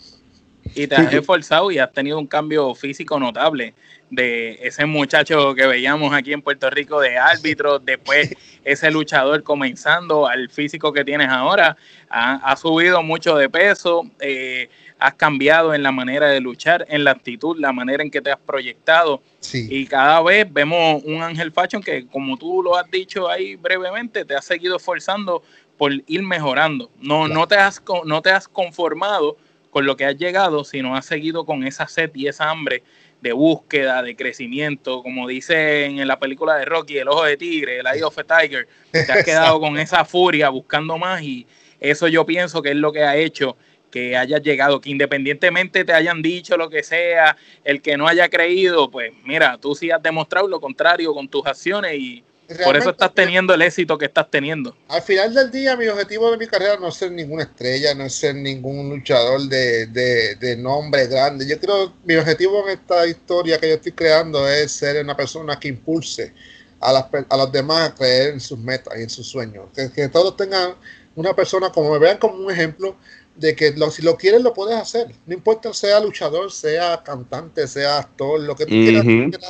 Y 0.75 0.87
te 0.87 0.95
has 0.95 1.13
esforzado 1.13 1.71
y 1.71 1.79
has 1.79 1.91
tenido 1.91 2.19
un 2.19 2.27
cambio 2.27 2.73
físico 2.75 3.19
notable 3.19 3.73
de 4.09 4.59
ese 4.61 4.85
muchacho 4.85 5.53
que 5.53 5.67
veíamos 5.67 6.13
aquí 6.13 6.33
en 6.33 6.41
Puerto 6.41 6.69
Rico 6.69 6.99
de 6.99 7.17
árbitro, 7.17 7.79
después 7.79 8.35
ese 8.63 8.91
luchador 8.91 9.43
comenzando 9.43 10.27
al 10.27 10.49
físico 10.49 10.91
que 10.91 11.05
tienes 11.05 11.29
ahora, 11.29 11.77
ha, 12.09 12.55
subido 12.55 13.03
mucho 13.03 13.35
de 13.35 13.49
peso, 13.49 14.09
eh, 14.19 14.69
has 14.97 15.13
cambiado 15.13 15.73
en 15.73 15.83
la 15.83 15.91
manera 15.91 16.27
de 16.27 16.39
luchar, 16.39 16.85
en 16.89 17.03
la 17.03 17.11
actitud, 17.11 17.57
la 17.57 17.71
manera 17.71 18.03
en 18.03 18.11
que 18.11 18.21
te 18.21 18.31
has 18.31 18.39
proyectado. 18.39 19.21
Y 19.53 19.85
cada 19.85 20.21
vez 20.21 20.51
vemos 20.51 21.01
un 21.05 21.21
Ángel 21.21 21.51
Fashion 21.51 21.81
que, 21.81 22.05
como 22.07 22.37
tú 22.37 22.61
lo 22.63 22.75
has 22.75 22.89
dicho 22.89 23.29
ahí 23.29 23.55
brevemente, 23.55 24.25
te 24.25 24.35
has 24.35 24.45
seguido 24.45 24.77
esforzando 24.77 25.43
por 25.77 25.93
ir 25.93 26.23
mejorando. 26.23 26.91
No, 26.99 27.27
no, 27.27 27.47
te, 27.47 27.55
has, 27.55 27.81
no 28.05 28.21
te 28.21 28.31
has 28.31 28.47
conformado 28.47 29.37
con 29.69 29.85
lo 29.85 29.95
que 29.97 30.05
has 30.05 30.17
llegado, 30.17 30.63
sino 30.63 30.95
has 30.95 31.05
seguido 31.05 31.45
con 31.45 31.63
esa 31.63 31.87
sed 31.87 32.11
y 32.15 32.27
esa 32.27 32.49
hambre 32.49 32.83
de 33.21 33.33
búsqueda, 33.33 34.01
de 34.01 34.15
crecimiento, 34.15 35.03
como 35.03 35.27
dice 35.27 35.85
en 35.85 36.07
la 36.07 36.19
película 36.19 36.55
de 36.55 36.65
Rocky, 36.65 36.97
El 36.97 37.09
Ojo 37.09 37.25
de 37.25 37.37
Tigre, 37.37 37.79
El 37.79 37.87
Eye 37.87 38.03
of 38.03 38.17
a 38.17 38.23
Tiger, 38.23 38.67
te 38.91 39.11
has 39.11 39.25
quedado 39.25 39.59
con 39.59 39.77
esa 39.77 40.05
furia 40.05 40.49
buscando 40.49 40.97
más 40.97 41.21
y 41.21 41.45
eso 41.79 42.07
yo 42.07 42.25
pienso 42.25 42.61
que 42.61 42.69
es 42.69 42.75
lo 42.75 42.91
que 42.91 43.03
ha 43.03 43.15
hecho 43.15 43.57
que 43.89 44.15
hayas 44.15 44.41
llegado, 44.41 44.79
que 44.79 44.89
independientemente 44.89 45.83
te 45.83 45.93
hayan 45.93 46.21
dicho 46.21 46.55
lo 46.57 46.69
que 46.69 46.83
sea, 46.83 47.35
el 47.63 47.81
que 47.81 47.97
no 47.97 48.07
haya 48.07 48.29
creído, 48.29 48.89
pues 48.89 49.11
mira, 49.23 49.57
tú 49.57 49.75
sí 49.75 49.91
has 49.91 50.01
demostrado 50.01 50.47
lo 50.47 50.61
contrario 50.61 51.13
con 51.13 51.27
tus 51.27 51.45
acciones 51.45 51.95
y 51.95 52.23
por 52.63 52.77
eso 52.77 52.89
estás 52.89 53.13
teniendo 53.13 53.53
el 53.53 53.61
éxito 53.61 53.97
que 53.97 54.05
estás 54.05 54.29
teniendo. 54.29 54.75
Al 54.87 55.01
final 55.01 55.33
del 55.33 55.51
día, 55.51 55.75
mi 55.75 55.87
objetivo 55.87 56.31
de 56.31 56.37
mi 56.37 56.47
carrera 56.47 56.77
no 56.77 56.87
es 56.87 56.95
ser 56.95 57.11
ninguna 57.11 57.43
estrella, 57.43 57.93
no 57.93 58.05
es 58.05 58.15
ser 58.15 58.35
ningún 58.35 58.89
luchador 58.89 59.41
de, 59.41 59.87
de, 59.87 60.57
nombre 60.57 61.07
grande. 61.07 61.47
Yo 61.47 61.59
creo 61.59 61.93
mi 62.03 62.15
objetivo 62.15 62.67
en 62.67 62.79
esta 62.79 63.05
historia 63.05 63.59
que 63.59 63.69
yo 63.69 63.75
estoy 63.75 63.91
creando 63.91 64.47
es 64.47 64.71
ser 64.71 65.03
una 65.03 65.15
persona 65.15 65.59
que 65.59 65.67
impulse 65.67 66.33
a, 66.79 66.91
las, 66.91 67.05
a 67.29 67.37
los 67.37 67.51
demás 67.51 67.89
a 67.89 67.95
creer 67.95 68.33
en 68.33 68.39
sus 68.39 68.57
metas 68.57 68.93
y 68.97 69.03
en 69.03 69.09
sus 69.09 69.27
sueños. 69.27 69.67
Que, 69.75 69.91
que 69.91 70.09
todos 70.09 70.35
tengan 70.35 70.75
una 71.15 71.35
persona 71.35 71.71
como 71.71 71.91
me 71.91 71.99
vean 71.99 72.17
como 72.17 72.35
un 72.35 72.51
ejemplo 72.51 72.95
de 73.39 73.55
que 73.55 73.73
si 73.91 74.01
lo 74.01 74.17
quieres 74.17 74.41
lo 74.41 74.53
puedes 74.53 74.75
hacer. 74.75 75.07
No 75.25 75.33
importa 75.33 75.73
sea 75.73 75.99
luchador, 76.01 76.51
sea 76.51 77.01
cantante, 77.03 77.67
sea 77.67 77.99
actor, 77.99 78.41
lo 78.41 78.53
que 78.55 78.65
tú 78.65 78.71
quieras, 78.71 79.05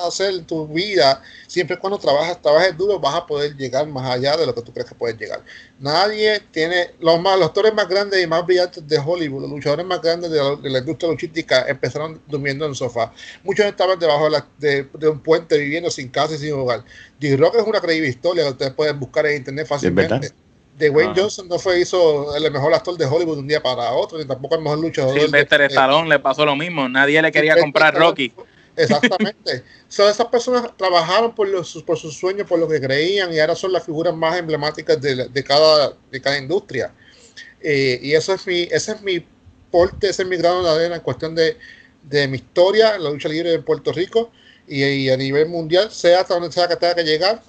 hacer 0.06 0.36
en 0.36 0.46
tu 0.46 0.68
vida, 0.68 1.22
siempre 1.48 1.78
cuando 1.80 1.98
trabajas, 1.98 2.40
trabajes 2.40 2.78
duro, 2.78 3.00
vas 3.00 3.16
a 3.16 3.26
poder 3.26 3.56
llegar 3.58 3.88
más 3.88 4.10
allá 4.10 4.38
de 4.38 4.46
lo 4.46 4.54
que 4.54 4.62
tú 4.62 4.72
crees 4.72 4.88
que 4.88 4.96
puedes 4.96 5.18
llegar. 5.18 5.44
Nadie 5.80 6.40
tiene, 6.52 6.92
los, 7.00 7.20
más, 7.20 7.38
los 7.40 7.48
actores 7.48 7.74
más 7.74 7.90
grandes 7.90 8.24
y 8.24 8.28
más 8.28 8.46
brillantes 8.46 8.88
de 8.88 9.00
Hollywood, 9.00 9.42
los 9.42 9.52
luchadores 9.52 9.86
más 9.86 10.02
grandes 10.02 10.30
de 10.30 10.70
la, 10.70 10.80
industria 10.80 11.10
luchística 11.10 11.66
empezaron 11.68 12.22
durmiendo 12.28 12.66
en 12.66 12.72
el 12.72 12.78
sofá. 12.78 13.12
Muchos 13.44 13.66
estaban 13.66 13.98
debajo 13.98 14.30
de, 14.60 14.88
un 15.10 15.20
puente 15.20 15.58
viviendo 15.58 15.90
sin 15.90 16.10
casa 16.10 16.36
y 16.36 16.38
sin 16.38 16.54
hogar. 16.54 16.84
D-Rock 17.20 17.56
es 17.56 17.64
una 17.66 17.82
creíble 17.82 18.08
historia 18.08 18.44
que 18.44 18.52
ustedes 18.52 18.74
pueden 18.74 19.00
buscar 19.00 19.26
en 19.26 19.38
internet 19.38 19.66
fácilmente 19.68 20.20
de 20.20 20.49
Wayne 20.88 21.12
ah. 21.12 21.16
Johnson 21.18 21.48
no 21.50 21.60
fue 21.60 21.82
hizo 21.82 22.34
el 22.36 22.50
mejor 22.52 22.74
actor 22.74 22.98
de 22.98 23.06
Hollywood 23.06 23.36
de 23.36 23.42
un 23.42 23.48
día 23.48 23.62
para 23.62 23.92
otro, 23.92 24.18
ni 24.18 24.26
tampoco 24.26 24.56
el 24.56 24.62
mejor 24.62 24.80
luchador. 24.80 25.20
Sylvester 25.20 25.64
Stallone 25.64 26.08
le 26.08 26.20
pasó 26.20 26.46
lo 26.46 26.56
mismo, 26.56 26.88
nadie 26.88 27.22
le 27.22 27.32
quería 27.32 27.58
comprar 27.58 27.94
Rocky. 27.96 28.32
Exactamente. 28.78 29.64
so, 29.90 30.08
esas 30.08 30.28
personas 30.28 30.72
trabajaron 30.78 31.36
por, 31.36 31.50
los, 31.50 31.84
por 31.84 31.98
sus 31.98 32.16
sueños, 32.16 32.48
por 32.48 32.60
lo 32.60 32.68
que 32.68 32.80
creían, 32.80 33.34
y 33.34 33.40
ahora 33.40 33.56
son 33.56 33.74
las 33.74 33.84
figuras 33.84 34.16
más 34.16 34.38
emblemáticas 34.38 35.02
de, 35.02 35.28
de 35.28 35.44
cada, 35.44 35.94
de 36.10 36.22
cada 36.22 36.38
industria. 36.38 36.94
Eh, 37.62 38.00
y 38.02 38.14
eso 38.14 38.34
es 38.34 38.48
mi, 38.48 38.62
ese 38.72 38.94
es 38.94 39.02
mi 39.02 39.26
porte, 39.70 40.10
ese 40.10 40.24
es 40.24 40.30
mi 40.30 40.38
grado 40.38 40.64
de 40.64 40.70
arena 40.70 40.96
en 40.96 41.02
cuestión 41.02 41.36
de, 41.36 41.58
de 42.04 42.28
mi 42.30 42.38
historia, 42.38 42.98
la 42.98 43.10
lucha 43.10 43.28
libre 43.28 43.52
de 43.52 43.60
Puerto 43.60 43.92
Rico 43.92 44.32
y, 44.66 44.84
y, 44.84 45.10
a 45.10 45.18
nivel 45.18 45.50
mundial, 45.50 45.92
sea 45.92 46.22
hasta 46.22 46.36
donde 46.36 46.52
sea 46.52 46.68
que 46.68 46.78
tenga 46.78 46.96
que 46.96 47.04
llegar 47.04 47.42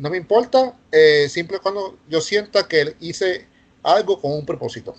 no 0.00 0.08
me 0.08 0.16
importa, 0.16 0.74
eh, 0.90 1.28
siempre 1.28 1.58
cuando 1.58 1.98
yo 2.08 2.22
sienta 2.22 2.66
que 2.66 2.94
hice 3.00 3.46
algo 3.82 4.18
con 4.18 4.32
un 4.32 4.46
propósito. 4.46 4.94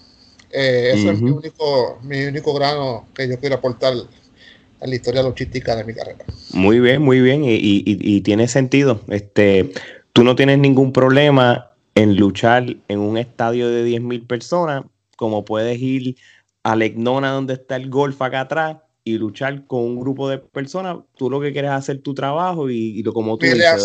Eh, 0.51 0.91
eso 0.93 1.09
es 1.09 1.21
mi 1.21 1.31
único, 1.31 1.99
mi 2.03 2.23
único 2.25 2.53
grano 2.53 3.07
que 3.15 3.27
yo 3.27 3.39
quiero 3.39 3.55
aportar 3.55 3.93
a 4.79 4.87
la 4.87 4.95
historia 4.95 5.23
logística 5.23 5.75
de 5.75 5.85
mi 5.85 5.95
carrera. 5.95 6.23
Muy 6.53 6.79
bien, 6.79 7.01
muy 7.01 7.19
bien, 7.19 7.41
y, 7.43 8.21
tiene 8.21 8.47
sentido. 8.47 9.01
Este, 9.07 9.71
tú 10.13 10.23
no 10.23 10.35
tienes 10.35 10.59
ningún 10.59 10.93
problema 10.93 11.71
en 11.95 12.15
luchar 12.15 12.75
en 12.87 12.99
un 12.99 13.17
estadio 13.17 13.69
de 13.69 13.83
10.000 13.83 14.27
personas, 14.27 14.83
como 15.17 15.45
puedes 15.45 15.81
ir 15.81 16.15
a 16.61 16.75
Legnona 16.75 17.31
donde 17.31 17.55
está 17.55 17.75
el 17.75 17.89
golf 17.89 18.21
acá 18.21 18.41
atrás 18.41 18.77
y 19.03 19.17
luchar 19.17 19.65
con 19.65 19.81
un 19.81 19.99
grupo 19.99 20.29
de 20.29 20.37
personas, 20.37 20.97
tú 21.17 21.29
lo 21.29 21.41
que 21.41 21.51
quieres 21.51 21.71
es 21.71 21.77
hacer 21.77 22.01
tu 22.01 22.13
trabajo 22.13 22.69
y, 22.69 23.01
lo 23.03 23.13
como 23.13 23.37
tú 23.37 23.45
dices, 23.45 23.83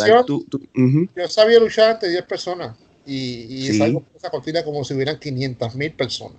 Yo 1.16 1.28
sabía 1.28 1.58
luchar 1.58 1.92
ante 1.92 2.08
10 2.08 2.22
personas 2.24 2.76
y, 3.06 3.46
y 3.48 3.68
es 3.68 3.80
algo 3.80 4.04
esa 4.14 4.30
cortina 4.30 4.62
como 4.64 4.84
si 4.84 4.94
hubieran 4.94 5.18
500 5.18 5.74
mil 5.74 5.92
personas. 5.92 6.36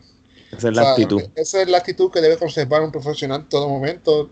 Esa 0.51 0.69
es 0.69 0.75
la 0.75 0.91
actitud. 0.91 1.21
Esa 1.35 1.61
es 1.61 1.69
la 1.69 1.77
actitud 1.79 2.11
que 2.11 2.21
debe 2.21 2.37
conservar 2.37 2.81
un 2.81 2.91
profesional 2.91 3.41
en 3.41 3.49
todo 3.49 3.67
momento. 3.67 4.29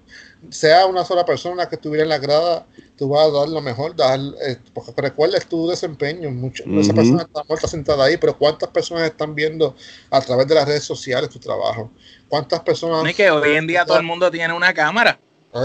Sea 0.50 0.86
una 0.86 1.04
sola 1.04 1.26
persona 1.26 1.68
que 1.68 1.76
estuviera 1.76 2.04
en 2.04 2.10
la 2.10 2.20
grada, 2.20 2.66
tú 2.98 3.10
vas 3.10 3.28
a 3.28 3.32
dar 3.32 3.50
lo 3.50 3.62
mejor, 3.62 3.96
dar, 3.96 4.20
eh, 4.48 4.58
porque 4.74 4.94
recuerdes 4.96 5.46
tu 5.48 5.68
desempeño. 5.68 6.32
Mucho, 6.32 6.64
Esa 6.80 6.94
persona 6.94 7.24
está 7.24 7.44
muerta 7.44 7.68
sentada 7.68 8.06
ahí, 8.06 8.18
pero 8.18 8.38
¿cuántas 8.38 8.70
personas 8.70 9.10
están 9.10 9.36
viendo 9.36 9.76
a 10.10 10.22
través 10.22 10.48
de 10.48 10.56
las 10.56 10.68
redes 10.68 10.84
sociales 10.84 11.30
tu 11.30 11.40
trabajo? 11.40 11.92
¿Cuántas 12.30 12.62
personas.? 12.62 13.04
No 13.04 13.10
es 13.10 13.16
que 13.16 13.30
hoy 13.30 13.56
en 13.56 13.68
día 13.68 13.86
todo 13.86 13.98
el 13.98 14.04
mundo 14.04 14.32
tiene 14.32 14.54
una 14.54 14.74
cámara. 14.74 15.20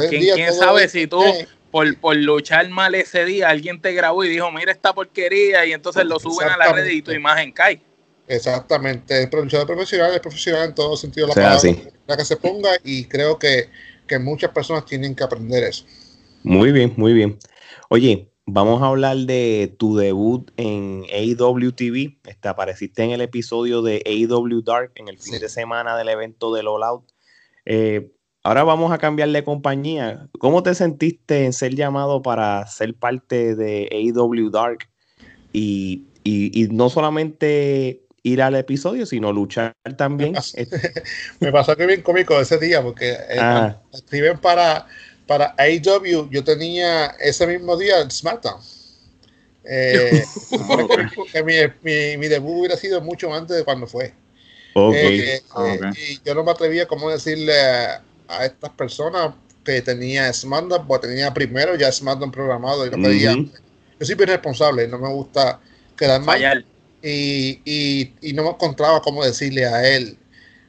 ¿Quién, 0.09 0.53
sabe 0.53 0.89
si 0.89 1.07
tú, 1.07 1.23
por, 1.71 1.97
por, 1.99 2.17
luchar 2.17 2.69
mal 2.71 2.95
ese 2.95 3.25
día, 3.25 3.49
alguien 3.49 3.81
te 3.81 3.93
grabó 3.93 4.25
y 4.25 4.29
dijo, 4.29 4.51
mira 4.53 4.71
esta 4.71 4.93
porquería, 4.93 5.67
y 5.67 5.73
entonces 5.73 6.05
lo 6.05 6.21
suben 6.21 6.49
a 6.49 6.57
la 6.57 6.73
red 6.73 6.87
y 6.87 7.03
tu 7.03 7.13
imagen 7.13 7.53
cae? 7.53 7.83
Exactamente. 8.31 9.23
El 9.23 9.31
luchador 9.31 9.67
profesional 9.67 10.15
es 10.15 10.21
profesional 10.21 10.69
en 10.69 10.75
todo 10.75 10.97
sentido 10.97 11.27
de 11.27 11.35
la 11.35 11.35
palabra. 11.35 11.71
La 12.07 12.17
que 12.17 12.25
se 12.25 12.37
ponga, 12.37 12.71
y 12.85 13.05
creo 13.05 13.39
que, 13.39 13.69
que 14.07 14.19
muchas 14.19 14.51
personas 14.51 14.85
tienen 14.85 15.15
que 15.15 15.25
aprender 15.25 15.65
eso. 15.65 15.85
Muy 16.43 16.73
bien, 16.73 16.95
muy 16.97 17.13
bien. 17.13 17.39
Oye, 17.89 18.31
Vamos 18.53 18.83
a 18.83 18.87
hablar 18.87 19.17
de 19.17 19.77
tu 19.79 19.97
debut 19.97 20.51
en 20.57 21.05
AEW 21.13 21.71
TV. 21.71 22.19
Este, 22.27 22.49
apareciste 22.49 23.05
en 23.05 23.13
el 23.13 23.21
episodio 23.21 23.81
de 23.81 24.03
AEW 24.05 24.63
Dark 24.63 24.91
en 24.97 25.07
el 25.07 25.19
fin 25.19 25.39
de 25.39 25.49
semana 25.49 25.97
del 25.97 26.09
evento 26.09 26.53
de 26.53 26.67
All 26.67 26.83
Out. 26.83 27.05
Eh, 27.65 28.11
ahora 28.43 28.65
vamos 28.65 28.91
a 28.91 28.99
cambiar 28.99 29.29
de 29.29 29.45
compañía. 29.45 30.29
¿Cómo 30.41 30.65
te 30.65 30.75
sentiste 30.75 31.45
en 31.45 31.53
ser 31.53 31.77
llamado 31.77 32.23
para 32.23 32.67
ser 32.67 32.95
parte 32.95 33.55
de 33.55 33.89
AEW 33.93 34.51
Dark? 34.51 34.89
Y, 35.53 36.07
no 36.73 36.91
solamente 36.91 38.03
ir 38.23 38.43
al 38.43 38.57
episodio, 38.57 39.07
sino 39.07 39.33
luchar 39.33 39.75
también. 39.97 40.35
Me 41.41 41.53
pasó, 41.53 41.77
que 41.77 41.87
bien 41.87 42.03
cómico 42.03 42.41
ese 42.41 42.59
día, 42.59 42.83
porque 42.83 43.11
eh, 43.11 43.39
ah. 43.39 43.77
escriben 43.93 44.39
para 44.39 44.87
para 45.31 45.55
AEW 45.59 46.29
yo 46.29 46.43
tenía 46.43 47.07
ese 47.21 47.47
mismo 47.47 47.77
día 47.77 48.01
el 48.01 48.11
SmackDown. 48.11 48.61
Eh, 49.63 50.25
mi, 51.85 52.17
mi, 52.19 52.27
debut 52.27 52.59
hubiera 52.59 52.77
sido 52.77 53.01
mucho 53.01 53.33
antes 53.33 53.57
de 53.57 53.63
cuando 53.63 53.87
fue. 53.87 54.13
Eh, 54.75 55.41
eh, 55.41 55.41
y 55.97 56.21
yo 56.25 56.35
no 56.35 56.43
me 56.43 56.51
atrevía 56.51 56.89
como 56.89 57.09
decirle 57.09 57.55
a, 57.61 58.03
estas 58.45 58.71
personas 58.71 59.33
que 59.63 59.81
tenía 59.83 60.33
SmackDown, 60.33 60.89
porque 60.89 61.07
tenía 61.07 61.33
primero 61.33 61.77
ya 61.77 61.93
SmackDown 61.93 62.33
programado 62.33 62.85
y 62.85 62.91
no 62.91 62.97
pedía. 63.01 63.37
Yo 63.37 64.07
soy 64.07 64.17
bien 64.17 64.31
responsable, 64.31 64.89
no 64.89 64.99
me 64.99 65.11
gusta 65.11 65.61
quedar 65.97 66.23
mal. 66.23 66.67
Y, 67.03 67.61
y, 67.65 68.15
y, 68.21 68.33
no 68.35 68.43
me 68.43 68.51
encontraba 68.51 69.01
cómo 69.01 69.25
decirle 69.25 69.65
a 69.65 69.89
él, 69.89 70.19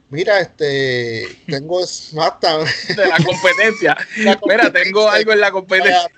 mira, 0.08 0.40
este, 0.40 1.26
tengo 1.46 1.86
SmackDown. 1.86 2.66
De 2.96 3.06
la 3.06 3.16
competencia. 3.18 3.96
mira, 4.46 4.72
tengo 4.72 5.08
algo 5.08 5.32
en 5.32 5.40
la 5.40 5.50
competencia. 5.50 6.10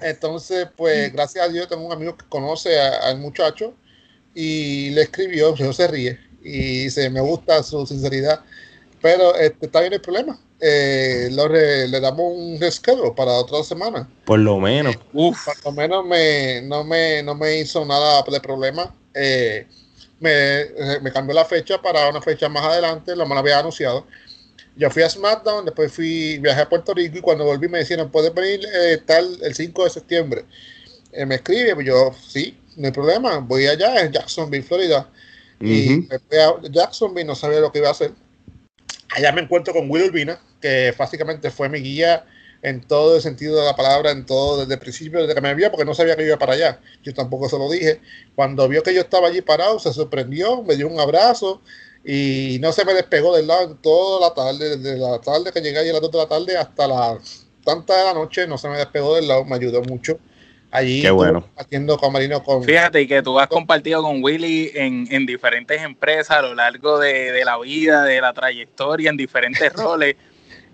Entonces, 0.00 0.68
pues, 0.76 1.12
gracias 1.12 1.44
a 1.44 1.48
Dios, 1.48 1.68
tengo 1.68 1.86
un 1.86 1.92
amigo 1.92 2.16
que 2.16 2.26
conoce 2.28 2.78
al 2.78 3.18
muchacho 3.18 3.74
y 4.34 4.90
le 4.90 5.02
escribió, 5.02 5.54
yo 5.56 5.72
se 5.72 5.88
ríe 5.88 6.18
y 6.42 6.84
dice, 6.84 7.10
me 7.10 7.20
gusta 7.20 7.62
su 7.62 7.84
sinceridad, 7.86 8.44
pero 9.00 9.34
este, 9.34 9.66
está 9.66 9.80
bien 9.80 9.92
el 9.92 10.00
problema. 10.00 10.38
Eh, 10.60 11.28
le 11.30 12.00
damos 12.00 12.32
un 12.34 12.58
reschedule 12.60 13.12
para 13.12 13.32
otra 13.32 13.62
semana. 13.62 14.08
Por 14.24 14.40
lo 14.40 14.58
menos. 14.58 14.96
Uf. 15.12 15.44
Por 15.44 15.64
lo 15.66 15.72
menos 15.72 16.04
me, 16.04 16.62
no, 16.62 16.82
me, 16.82 17.22
no 17.22 17.34
me 17.34 17.58
hizo 17.58 17.84
nada 17.84 18.22
de 18.22 18.40
problema. 18.40 18.92
Eh, 19.14 19.66
me, 20.20 20.30
eh, 20.30 21.00
me, 21.00 21.12
cambió 21.12 21.34
la 21.34 21.44
fecha 21.44 21.80
para 21.80 22.08
una 22.08 22.20
fecha 22.20 22.48
más 22.48 22.64
adelante, 22.64 23.14
lo 23.14 23.26
me 23.26 23.36
había 23.36 23.60
anunciado. 23.60 24.06
Yo 24.76 24.90
fui 24.90 25.02
a 25.02 25.10
SmackDown, 25.10 25.64
después 25.64 25.92
fui, 25.92 26.38
viajé 26.38 26.62
a 26.62 26.68
Puerto 26.68 26.94
Rico 26.94 27.18
y 27.18 27.20
cuando 27.20 27.44
volví 27.44 27.68
me 27.68 27.78
decían, 27.78 28.10
¿puedes 28.10 28.32
venir 28.34 28.60
eh, 28.72 28.98
tal 29.04 29.38
el 29.42 29.54
5 29.54 29.84
de 29.84 29.90
septiembre? 29.90 30.44
Me 31.26 31.36
escribe, 31.36 31.74
pues 31.74 31.86
yo, 31.86 32.12
sí, 32.28 32.56
no 32.76 32.86
hay 32.86 32.92
problema, 32.92 33.38
voy 33.38 33.66
allá 33.66 34.00
en 34.02 34.12
Jacksonville, 34.12 34.62
Florida. 34.62 35.08
Y 35.60 36.06
me 36.08 36.18
fui 36.20 36.38
a 36.38 36.54
Jacksonville, 36.70 37.26
no 37.26 37.34
sabía 37.34 37.60
lo 37.60 37.72
que 37.72 37.78
iba 37.78 37.88
a 37.88 37.92
hacer. 37.92 38.12
Allá 39.16 39.32
me 39.32 39.40
encuentro 39.40 39.72
con 39.72 39.90
Will 39.90 40.04
Urbina, 40.04 40.38
que 40.60 40.94
básicamente 40.96 41.50
fue 41.50 41.68
mi 41.68 41.80
guía 41.80 42.24
en 42.62 42.80
todo 42.80 43.16
el 43.16 43.22
sentido 43.22 43.58
de 43.58 43.64
la 43.64 43.76
palabra, 43.76 44.10
en 44.10 44.26
todo 44.26 44.60
desde 44.60 44.74
el 44.74 44.80
principio, 44.80 45.20
desde 45.20 45.34
que 45.34 45.40
me 45.40 45.54
vio, 45.54 45.70
porque 45.70 45.84
no 45.84 45.94
sabía 45.94 46.16
que 46.16 46.26
iba 46.26 46.38
para 46.38 46.54
allá. 46.54 46.80
Yo 47.04 47.14
tampoco 47.14 47.48
se 47.48 47.58
lo 47.58 47.70
dije. 47.70 48.00
Cuando 48.34 48.68
vio 48.68 48.82
que 48.82 48.94
yo 48.94 49.00
estaba 49.00 49.28
allí 49.28 49.42
parado, 49.42 49.78
se 49.78 49.92
sorprendió, 49.92 50.62
me 50.62 50.76
dio 50.76 50.88
un 50.88 50.98
abrazo 50.98 51.62
y 52.04 52.58
no 52.60 52.72
se 52.72 52.84
me 52.84 52.94
despegó 52.94 53.36
del 53.36 53.46
lado 53.46 53.76
toda 53.76 54.28
la 54.28 54.34
tarde, 54.34 54.76
desde 54.76 54.98
la 54.98 55.20
tarde 55.20 55.52
que 55.52 55.60
llegué 55.60 55.78
allí 55.78 55.90
a 55.90 55.94
las 55.94 56.02
2 56.02 56.10
de 56.10 56.18
la 56.18 56.28
tarde 56.28 56.56
hasta 56.56 56.88
las 56.88 57.46
tanta 57.64 57.96
de 57.98 58.04
la 58.04 58.14
noche, 58.14 58.46
no 58.46 58.56
se 58.56 58.68
me 58.68 58.78
despegó 58.78 59.14
del 59.14 59.28
lado, 59.28 59.44
me 59.44 59.56
ayudó 59.56 59.82
mucho. 59.82 60.18
Allí 60.70 61.02
Qué 61.02 61.10
bueno. 61.10 61.48
haciendo 61.56 61.98
camarino 61.98 62.42
con... 62.42 62.62
Fíjate 62.62 63.06
que 63.06 63.22
tú 63.22 63.38
has 63.38 63.48
compartido 63.48 64.02
con 64.02 64.22
Willy 64.22 64.70
en, 64.74 65.06
en 65.10 65.24
diferentes 65.24 65.82
empresas 65.82 66.38
a 66.38 66.42
lo 66.42 66.54
largo 66.54 66.98
de, 66.98 67.32
de, 67.32 67.44
la 67.44 67.58
vida, 67.58 68.04
de 68.04 68.20
la 68.20 68.32
trayectoria, 68.32 69.10
en 69.10 69.16
diferentes 69.16 69.72
roles. 69.74 70.16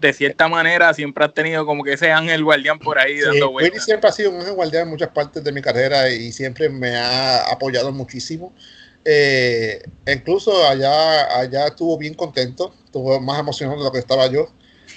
De 0.01 0.13
cierta 0.13 0.49
manera, 0.49 0.93
siempre 0.93 1.25
has 1.25 1.33
tenido 1.35 1.65
como 1.65 1.83
que 1.83 1.95
ese 1.95 2.11
ángel 2.13 2.45
guardián 2.45 2.79
por 2.79 2.99
ahí 2.99 3.17
Sí, 3.19 3.23
dando 3.25 3.51
Willy 3.51 3.69
vueltas. 3.71 3.85
siempre 3.85 4.09
ha 4.11 4.13
sido 4.13 4.31
un 4.31 4.41
ángel 4.41 4.55
guardián 4.55 4.83
en 4.85 4.89
muchas 4.91 5.09
partes 5.09 5.43
de 5.43 5.53
mi 5.53 5.63
carrera 5.63 6.11
y 6.11 6.31
siempre 6.33 6.69
me 6.69 6.95
ha 6.97 7.45
apoyado 7.51 7.91
muchísimo. 7.93 8.53
Eh, 9.05 9.83
incluso 10.07 10.67
allá, 10.67 11.39
allá 11.39 11.67
estuvo 11.69 11.97
bien 11.99 12.15
contento, 12.15 12.75
estuvo 12.85 13.21
más 13.21 13.39
emocionado 13.41 13.79
de 13.79 13.85
lo 13.85 13.93
que 13.93 13.99
estaba 13.99 14.27
yo, 14.29 14.49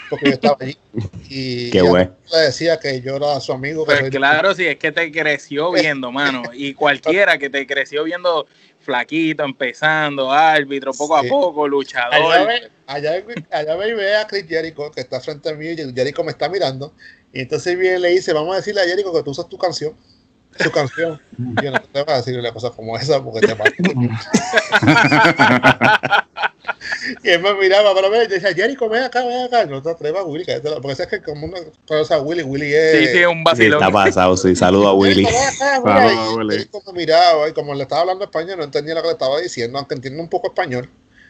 porque 0.09 0.25
yo 0.27 0.31
estaba 0.33 0.57
allí. 0.61 0.77
Y 1.29 1.69
Qué 1.71 1.79
ya 1.79 1.83
bueno. 1.83 2.15
le 2.31 2.39
decía 2.39 2.79
que 2.79 3.01
yo 3.01 3.17
era 3.17 3.39
su 3.41 3.51
amigo. 3.51 3.85
Pues 3.85 4.09
claro, 4.09 4.55
si 4.55 4.65
es 4.65 4.77
que 4.77 4.91
te 4.91 5.11
creció 5.11 5.71
viendo, 5.73 6.11
mano. 6.11 6.43
Y 6.53 6.73
cualquiera 6.73 7.37
que 7.37 7.49
te 7.49 7.67
creció 7.67 8.03
viendo 8.05 8.47
flaquito, 8.79 9.43
empezando, 9.43 10.31
árbitro, 10.31 10.93
poco 10.93 11.19
Sí. 11.19 11.27
a 11.27 11.29
poco, 11.29 11.67
luchador. 11.67 12.47
Allá, 12.87 13.11
ve- 13.21 13.45
allá 13.51 13.75
ve 13.75 13.89
y 13.89 13.93
ve 13.93 14.15
a 14.15 14.25
Chris 14.25 14.45
Jericho, 14.47 14.89
que 14.91 15.01
está 15.01 15.19
frente 15.21 15.49
a 15.49 15.53
mí, 15.53 15.67
y 15.67 15.93
Jericho 15.93 16.23
me 16.23 16.31
está 16.31 16.49
mirando. 16.49 16.93
Y 17.31 17.41
entonces 17.41 17.77
viene 17.77 17.97
y 17.97 18.01
le 18.01 18.09
dice, 18.09 18.33
vamos 18.33 18.53
a 18.53 18.57
decirle 18.57 18.81
a 18.81 18.85
Jericho 18.85 19.13
que 19.13 19.21
tú 19.23 19.31
usas 19.31 19.47
tu 19.47 19.57
canción. 19.57 19.93
Su 20.59 20.71
canción. 20.71 21.21
Y 21.37 21.63
yo 21.63 21.71
no 21.71 21.79
te 21.81 22.03
voy 22.03 22.13
a 22.13 22.17
decir 22.17 22.39
una 22.39 22.51
cosa 22.51 22.71
como 22.71 22.97
esa 22.97 23.23
porque 23.23 23.45
te 23.45 23.53
mato. 23.53 23.71
Y 27.23 27.29
él 27.29 27.41
me 27.41 27.53
miraba, 27.55 27.93
pero 27.95 28.09
me 28.09 28.27
decía, 28.27 28.53
Jericho, 28.53 28.87
ven 28.89 29.03
acá, 29.03 29.23
ven 29.25 29.45
acá. 29.45 29.65
No 29.65 29.81
te 29.81 29.89
atrevas, 29.89 30.23
Willy, 30.25 30.45
porque 30.81 31.03
es 31.03 31.07
que 31.07 31.21
como 31.21 31.45
una 31.47 31.57
cosa, 31.87 32.19
Willy, 32.21 32.43
Willy 32.43 32.73
es... 32.73 33.09
Sí, 33.11 33.17
sí, 33.17 33.25
un 33.25 33.37
Sí, 33.37 33.43
vacilón. 33.43 33.81
está 33.83 33.93
pasado, 33.93 34.37
sí. 34.37 34.55
Saludo 34.55 34.87
a 34.89 34.93
Willy. 34.93 35.25
Jericho, 35.25 35.33
ven 35.33 35.47
acá, 35.47 35.81
mira. 35.83 36.09
Saludos, 36.09 36.33
Y 36.33 36.37
Willy. 36.37 36.51
Jericho 36.57 36.81
me 36.87 36.93
miraba 36.93 37.49
y 37.49 37.53
como 37.53 37.73
le 37.73 37.83
estaba 37.83 38.01
hablando 38.01 38.23
español, 38.25 38.57
no 38.57 38.63
entendía 38.63 38.95
lo 38.95 39.01
que 39.01 39.07
le 39.07 39.13
estaba 39.13 39.39
diciendo, 39.39 39.77
aunque 39.77 39.95
entiende 39.95 40.21
un 40.21 40.29
poco 40.29 40.47
español. 40.47 40.89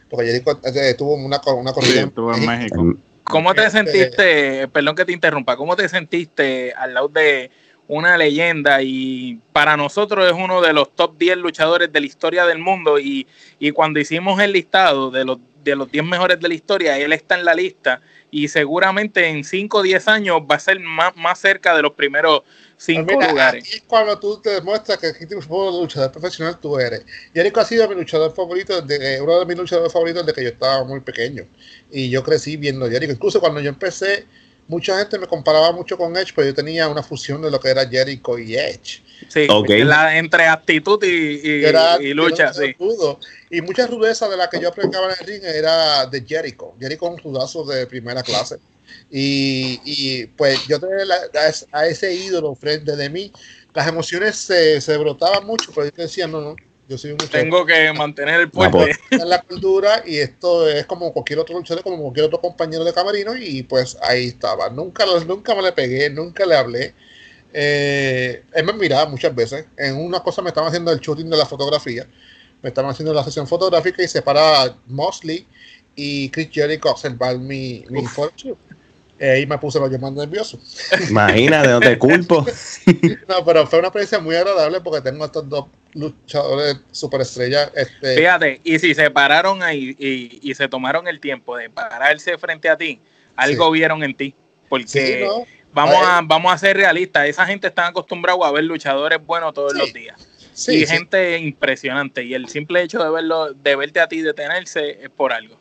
Porque 0.10 0.26
Jericho 0.28 0.60
eh, 0.64 0.94
tuvo 0.98 1.16
una, 1.16 1.42
una 1.54 1.70
Sí, 1.72 1.76
corrida 1.76 2.02
en 2.02 2.08
estuvo 2.08 2.34
en 2.34 2.46
México. 2.46 2.84
México. 2.84 3.02
¿Cómo 3.24 3.54
te 3.54 3.66
Este- 3.66 3.78
sentiste, 3.84 4.68
perdón 4.70 4.96
que 4.96 5.04
te 5.04 5.12
interrumpa, 5.12 5.58
cómo 5.58 5.76
te 5.76 5.90
sentiste 5.90 6.72
al 6.74 6.94
lado 6.94 7.10
de 7.10 7.52
una 7.88 8.18
leyenda 8.18 8.82
y 8.82 9.40
para 9.54 9.78
nosotros 9.78 10.26
es 10.28 10.34
uno 10.34 10.62
de 10.62 10.74
los 10.74 10.94
top 10.96 11.18
10 11.18 11.38
luchadores 11.38 11.92
de 11.92 12.00
la 12.00 12.06
historia 12.06 12.46
del 12.46 12.60
mundo 12.60 13.00
y, 13.00 13.28
y 13.60 13.72
cuando 13.72 14.00
hicimos 14.00 14.40
el 14.42 14.52
listado 14.54 15.10
de 15.10 15.24
los, 15.24 15.40
de 15.64 15.76
los 15.76 15.90
10 15.92 16.06
mejores 16.06 16.40
de 16.40 16.48
la 16.48 16.54
historia, 16.54 16.98
él 16.98 17.14
está 17.14 17.36
en 17.36 17.46
la 17.46 17.54
lista 17.54 18.02
y 18.30 18.50
seguramente 18.50 19.28
en 19.28 19.44
5 19.44 19.78
o 19.78 19.82
10 19.82 20.08
años 20.10 20.42
va 20.50 20.56
a 20.56 20.60
ser 20.60 20.80
más, 20.80 21.16
más 21.16 21.40
cerca 21.40 21.76
de 21.76 21.82
los 21.82 21.94
primeros 21.94 22.42
5 22.78 23.06
Pues 23.12 23.30
lugares. 23.30 23.74
es 23.74 23.84
cuando 23.88 24.20
tú 24.20 24.40
te 24.42 24.50
demuestras 24.52 24.98
que 25.00 25.14
qué 25.14 25.26
tipo 25.26 25.72
de 25.72 25.80
luchador 25.80 26.12
profesional 26.12 26.60
tú 26.60 26.78
eres. 26.78 27.06
Jericho 27.34 27.60
ha 27.60 27.66
sido 27.66 27.88
mi 27.88 27.96
luchador 27.96 28.36
favorito, 28.36 28.82
desde, 28.82 29.22
uno 29.22 29.40
de 29.40 29.46
mis 29.46 29.58
luchadores 29.58 29.92
favoritos 29.92 30.26
desde 30.26 30.36
que 30.36 30.44
yo 30.44 30.50
estaba 30.50 30.84
muy 30.84 31.00
pequeño. 31.00 31.46
Y 31.90 32.10
yo 32.10 32.22
crecí 32.22 32.58
viendo 32.58 32.90
Jericho. 32.90 33.14
Incluso 33.14 33.40
cuando 33.40 33.62
yo 33.62 33.70
empecé, 33.70 34.26
mucha 34.68 34.98
gente 35.00 35.18
me 35.18 35.28
comparaba 35.28 35.72
mucho 35.72 35.98
con 35.98 36.16
Edge, 36.18 36.34
pero 36.36 36.48
yo 36.48 36.54
tenía 36.54 36.88
una 36.88 37.02
fusión 37.04 37.42
de 37.42 37.50
lo 37.50 37.60
que 37.60 37.70
era 37.70 37.88
Jericho 37.88 38.38
y 38.38 38.56
Edge. 38.56 39.02
Sí, 39.30 39.48
Ok. 39.50 39.70
la- 39.86 40.18
entre 40.18 40.48
actitud 40.48 41.04
y, 41.04 41.64
era- 41.64 42.02
y 42.02 42.14
lucha, 42.14 42.54
sí. 42.54 42.76
Y 43.50 43.62
mucha 43.62 43.88
rudeza 43.88 44.28
de 44.28 44.38
la 44.38 44.50
que 44.50 44.60
yo 44.60 44.70
aplicaba 44.70 45.06
en 45.08 45.16
el 45.20 45.26
ring 45.28 45.44
era 45.44 46.06
de 46.06 46.24
Jericho. 46.26 46.74
Jericho 46.80 47.06
es 47.06 47.12
un 47.12 47.34
rudazo 47.34 47.66
de 47.66 47.88
primera 47.88 48.22
clase. 48.24 48.58
Y, 49.10 49.80
y, 49.84 50.26
pues 50.28 50.66
yo 50.68 50.80
tenía 50.80 51.06
la- 51.06 51.16
a, 51.72 51.80
a 51.80 51.88
ese 51.88 52.14
ídolo 52.14 52.56
frente 52.56 52.96
de 52.96 53.10
mí, 53.10 53.32
las 53.74 53.88
emociones 53.88 54.38
se, 54.38 54.82
se 54.82 54.98
brotaban 54.98 55.46
mucho, 55.46 55.72
pero 55.74 55.88
yo 55.88 56.04
decía, 56.04 56.28
no, 56.28 56.42
no, 56.42 56.56
yo 56.88 56.98
soy 56.98 57.12
un 57.12 57.18
muchacho 57.18 57.38
Tengo 57.38 57.66
que 57.66 57.92
mantener 57.94 58.42
el 58.42 58.50
puente. 58.50 58.92
en 59.12 59.30
la 59.30 59.42
cultura 59.42 60.04
y 60.06 60.18
esto 60.18 60.68
es 60.68 60.86
como 60.86 61.12
cualquier 61.12 61.40
otro 61.40 61.58
luchador, 61.58 61.84
como 61.84 62.02
cualquier 62.02 62.28
otro 62.28 62.40
compañero 62.40 62.84
de 62.84 62.94
camarino 62.94 63.36
y 63.36 63.64
pues 63.64 63.98
ahí 64.02 64.28
estaba. 64.28 64.70
Nunca, 64.70 65.06
nunca 65.26 65.54
me 65.56 65.62
le 65.62 65.72
pegué, 65.74 66.10
nunca 66.10 66.46
le 66.46 66.56
hablé. 66.56 66.94
Eh, 67.54 68.44
él 68.54 68.66
me 68.66 68.74
miraba 68.74 69.10
muchas 69.10 69.34
veces. 69.36 69.66
En 69.78 69.98
una 69.98 70.22
cosa 70.22 70.42
me 70.42 70.50
estaban 70.50 70.70
haciendo 70.70 70.92
el 70.92 71.00
shooting 71.00 71.30
de 71.30 71.38
la 71.38 71.46
fotografía. 71.46 72.08
Me 72.62 72.70
estaban 72.70 72.92
haciendo 72.92 73.14
la 73.14 73.24
sesión 73.24 73.48
fotográfica 73.48 74.02
y 74.02 74.08
se 74.08 74.22
para 74.22 74.78
Mosley 74.88 75.46
y 75.96 76.30
Chris 76.30 76.50
Jericho 76.52 76.90
a 76.90 76.92
observar 76.92 77.38
mi, 77.38 77.84
mi 77.90 78.06
photoshoot. 78.06 78.58
Eh, 79.20 79.32
Ahí 79.32 79.46
me 79.48 79.58
puse 79.58 79.80
lo 79.80 79.90
yo 79.90 79.98
más 80.00 80.12
nervioso. 80.14 80.60
Imagínate, 81.10 81.68
no 81.70 81.80
te 81.80 81.98
culpo. 81.98 82.46
No, 83.28 83.44
pero 83.46 83.66
fue 83.68 83.80
una 83.80 83.88
experiencia 83.90 84.20
muy 84.20 84.36
agradable 84.36 84.80
porque 84.82 85.02
tengo 85.02 85.24
a 85.24 85.28
estos 85.28 85.48
dos 85.50 85.66
luchadores 85.94 86.78
superestrellas. 86.92 87.72
Este, 87.76 88.16
Fíjate, 88.18 88.62
y 88.64 88.80
si 88.80 88.94
se 88.94 89.10
pararon 89.12 89.64
ahí 89.64 89.96
y, 90.00 90.40
y 90.52 90.54
se 90.56 90.68
tomaron 90.68 91.08
el 91.08 91.20
tiempo 91.20 91.58
de 91.58 91.70
pararse 91.70 92.38
frente 92.38 92.70
a 92.70 92.78
ti, 92.78 93.00
algo 93.36 93.72
vieron 93.72 94.04
en 94.04 94.16
ti. 94.16 94.36
Porque 94.70 94.88
sí, 94.88 95.16
¿no? 95.26 95.46
vamos, 95.74 95.96
A 95.96 96.18
a, 96.18 96.22
vamos 96.24 96.54
a 96.54 96.58
ser 96.58 96.78
realistas, 96.78 97.28
esa 97.28 97.46
gente 97.46 97.68
está 97.68 97.88
acostumbrada 97.88 98.48
a 98.48 98.52
ver 98.52 98.64
luchadores 98.66 99.20
buenos 99.26 99.54
todos 99.54 99.74
Sí. 99.74 99.78
los 99.80 99.94
días. 99.94 100.28
Sí, 100.54 100.76
y 100.76 100.80
sí. 100.86 100.88
gente 100.94 101.38
impresionante. 101.38 102.24
Y 102.24 102.34
el 102.34 102.48
simple 102.50 102.82
hecho 102.82 103.04
de 103.04 103.10
verlo, 103.12 103.54
de 103.54 103.76
verte 103.76 104.00
a 104.00 104.08
ti 104.08 104.22
detenerse 104.22 105.00
es 105.04 105.10
por 105.10 105.32
algo. 105.32 105.60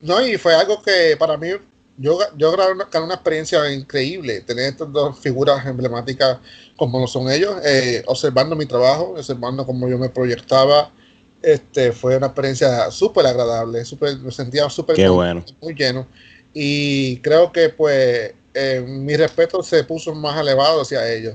No, 0.00 0.24
y 0.26 0.38
fue 0.38 0.54
algo 0.54 0.82
que 0.82 1.16
para 1.18 1.36
mí, 1.36 1.50
yo, 1.98 2.18
yo 2.36 2.52
gané 2.56 2.72
una, 3.04 3.14
experiencia 3.14 3.72
increíble, 3.72 4.40
tener 4.42 4.66
estas 4.66 4.90
dos 4.92 5.18
figuras 5.18 5.66
emblemáticas 5.66 6.38
como 6.76 7.00
lo 7.00 7.06
son 7.06 7.30
ellos, 7.30 7.56
eh, 7.64 8.02
observando 8.06 8.54
mi 8.54 8.66
trabajo, 8.66 9.14
observando 9.16 9.66
cómo 9.66 9.88
yo 9.88 9.98
me 9.98 10.08
proyectaba, 10.08 10.92
este, 11.42 11.92
fue 11.92 12.16
una 12.16 12.26
experiencia 12.26 12.90
súper 12.90 13.26
agradable, 13.26 13.84
súper, 13.84 14.16
me 14.18 14.30
sentía 14.30 14.68
súper 14.70 14.96
bueno. 15.10 15.44
muy 15.60 15.74
lleno, 15.74 16.06
y 16.54 17.18
creo 17.18 17.50
que 17.52 17.68
pues 17.68 18.32
eh, 18.54 18.84
mi 18.86 19.16
respeto 19.16 19.62
se 19.62 19.84
puso 19.84 20.14
más 20.14 20.40
elevado 20.40 20.82
hacia 20.82 21.08
ellos. 21.12 21.34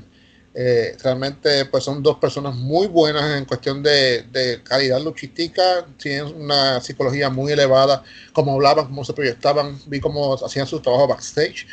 Eh, 0.56 0.96
realmente 1.02 1.66
pues 1.66 1.84
son 1.84 2.04
dos 2.04 2.18
personas 2.20 2.56
muy 2.56 2.86
buenas 2.88 3.38
en 3.38 3.46
cuestión 3.46 3.82
de, 3.82 4.22
de 4.32 4.62
calidad 4.62 5.02
luchística, 5.02 5.84
tienen 5.98 6.26
una 6.36 6.80
psicología 6.80 7.30
muy 7.32 7.52
elevada, 7.52 8.04
como 8.34 8.54
hablaban, 8.54 8.86
cómo 8.86 9.04
se 9.04 9.14
proyectaban, 9.14 9.80
vi 9.88 10.00
cómo 10.00 10.36
hacían 10.36 10.68
su 10.68 10.80
trabajo 10.80 11.08
backstage. 11.08 11.66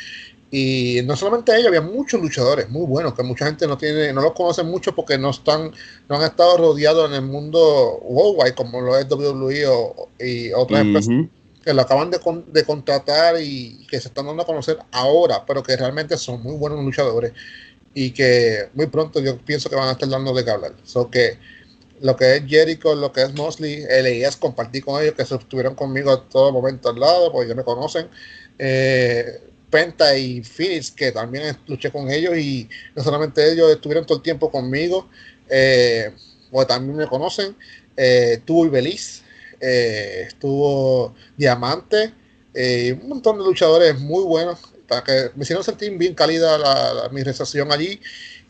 Y 0.53 1.01
no 1.05 1.15
solamente 1.15 1.53
ellos, 1.55 1.67
había 1.67 1.81
muchos 1.81 2.19
luchadores 2.19 2.69
muy 2.69 2.85
buenos, 2.85 3.13
que 3.13 3.23
mucha 3.23 3.45
gente 3.45 3.67
no 3.67 3.77
tiene, 3.77 4.11
no 4.13 4.21
los 4.21 4.33
conoce 4.33 4.63
mucho 4.63 4.93
porque 4.93 5.17
no 5.17 5.29
están, 5.29 5.71
no 6.09 6.15
han 6.17 6.23
estado 6.23 6.57
rodeados 6.57 7.07
en 7.09 7.15
el 7.15 7.21
mundo 7.21 7.99
worldwide, 8.01 8.55
como 8.55 8.81
lo 8.81 8.97
es 8.97 9.07
WWE 9.09 9.67
o, 9.67 10.09
y 10.19 10.51
otras 10.53 10.81
empresas 10.81 11.13
que 11.63 11.73
lo 11.73 11.81
acaban 11.83 12.09
de, 12.11 12.19
con- 12.19 12.51
de 12.51 12.65
contratar 12.65 13.35
y 13.41 13.85
que 13.87 14.01
se 14.01 14.07
están 14.09 14.25
dando 14.25 14.43
a 14.43 14.45
conocer 14.45 14.79
ahora, 14.91 15.45
pero 15.45 15.61
que 15.63 15.77
realmente 15.77 16.17
son 16.17 16.41
muy 16.41 16.55
buenos 16.57 16.83
luchadores 16.83 17.33
y 17.93 18.11
que 18.11 18.69
muy 18.73 18.87
pronto 18.87 19.19
yo 19.19 19.37
pienso 19.37 19.69
que 19.69 19.75
van 19.75 19.89
a 19.89 19.91
estar 19.93 20.09
dando 20.09 20.33
de 20.33 20.49
hablar. 20.49 20.73
So 20.83 21.09
que 21.09 21.37
lo 22.01 22.15
que 22.15 22.37
es 22.37 22.43
Jericho, 22.47 22.95
lo 22.95 23.11
que 23.11 23.23
es 23.23 23.33
Mosley, 23.33 23.83
LAS, 23.83 24.37
compartí 24.37 24.81
con 24.81 25.01
ellos 25.01 25.13
que 25.15 25.25
se 25.25 25.35
estuvieron 25.35 25.75
conmigo 25.75 26.11
a 26.11 26.27
todo 26.29 26.51
momento 26.51 26.89
al 26.89 26.99
lado, 26.99 27.31
porque 27.31 27.49
ya 27.49 27.55
me 27.55 27.63
conocen. 27.63 28.07
Eh, 28.57 29.39
Penta 29.69 30.17
y 30.17 30.43
Phoenix, 30.43 30.91
que 30.91 31.11
también 31.11 31.57
luché 31.65 31.91
con 31.91 32.11
ellos 32.11 32.37
y 32.37 32.67
no 32.95 33.03
solamente 33.03 33.51
ellos 33.51 33.71
estuvieron 33.71 34.05
todo 34.05 34.17
el 34.17 34.23
tiempo 34.23 34.51
conmigo, 34.51 35.07
eh, 35.49 36.11
porque 36.51 36.73
también 36.73 36.97
me 36.97 37.07
conocen. 37.07 37.55
Eh, 37.95 38.33
estuvo 38.33 38.65
Ibeliz, 38.65 39.23
eh, 39.59 40.25
estuvo 40.27 41.15
Diamante, 41.37 42.13
eh, 42.53 42.97
un 43.01 43.09
montón 43.09 43.37
de 43.37 43.45
luchadores 43.45 43.97
muy 43.99 44.23
buenos, 44.23 44.59
para 44.91 45.05
que 45.05 45.31
me 45.35 45.43
hicieron 45.43 45.63
sentir 45.63 45.97
bien 45.97 46.13
cálida 46.13 46.57
la, 46.57 46.93
la- 46.93 47.09
mi 47.09 47.23
recepción 47.23 47.71
allí 47.71 48.01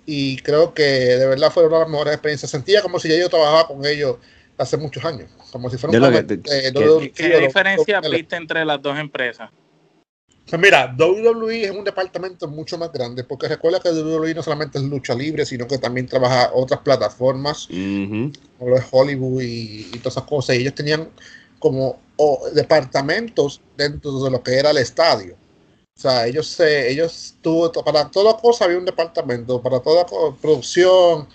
y 0.08 0.38
creo 0.38 0.74
que 0.74 0.82
de 0.82 1.28
verdad 1.28 1.52
fueron 1.52 1.70
una 1.72 1.78
de 1.78 1.84
las 1.84 1.92
mejores 1.92 2.14
experiencias. 2.16 2.50
Sentía 2.50 2.82
como 2.82 3.00
si 3.00 3.10
ya 3.10 3.18
yo 3.20 3.30
trabajaba 3.30 3.68
con 3.68 3.86
ellos 3.86 4.18
hace 4.58 4.76
muchos 4.76 5.06
años, 5.06 5.30
como 5.52 5.70
si 5.70 5.78
fuera 5.78 5.96
un 5.96 6.26
que- 6.44 6.52
eh, 6.52 6.72
¿Y 6.74 7.10
¿Qué 7.12 7.40
diferencia 7.40 8.00
viste 8.10 8.36
entre 8.38 8.66
las 8.66 8.82
dos 8.82 8.98
empresas? 8.98 9.52
Pues 10.50 10.60
mira, 10.60 10.96
WWE 10.98 11.66
es 11.66 11.72
un 11.72 11.84
departamento 11.84 12.48
mucho 12.48 12.76
más 12.80 12.92
grande, 12.92 13.24
porque 13.24 13.48
recuerda 13.48 13.80
que 13.80 13.90
WWE 13.90 14.34
no 14.34 14.42
solamente 14.42 14.80
es 14.80 14.84
lucha 14.84 15.14
libre, 15.14 15.46
sino 15.46 15.68
que 15.68 15.78
también 15.78 16.08
trabaja 16.08 16.50
otras 16.56 16.82
plataformas, 16.82 17.68
como 18.58 18.72
lo 18.72 18.78
es 18.78 18.86
Hollywood 18.90 19.44
y, 19.44 19.84
todas 20.00 20.16
esas 20.18 20.24
cosas. 20.24 20.56
Y 20.56 20.62
ellos 20.62 20.74
tenían 20.74 21.08
como 21.60 22.02
departamentos 22.54 23.62
dentro 23.78 24.20
de 24.24 24.32
lo 24.32 24.42
que 24.42 24.58
era 24.58 24.72
el 24.72 24.78
estadio. 24.78 25.38
O 26.02 26.10
sea, 26.10 26.26
ellos 26.26 26.48
se, 26.48 26.92
ellos 26.92 27.36
tuvo 27.44 27.72
para 27.72 28.10
toda 28.10 28.36
cosa 28.36 28.66
había 28.66 28.80
un 28.80 28.86
departamento, 28.86 29.62
para 29.62 29.80
toda 29.80 30.04
producción, 30.42 31.28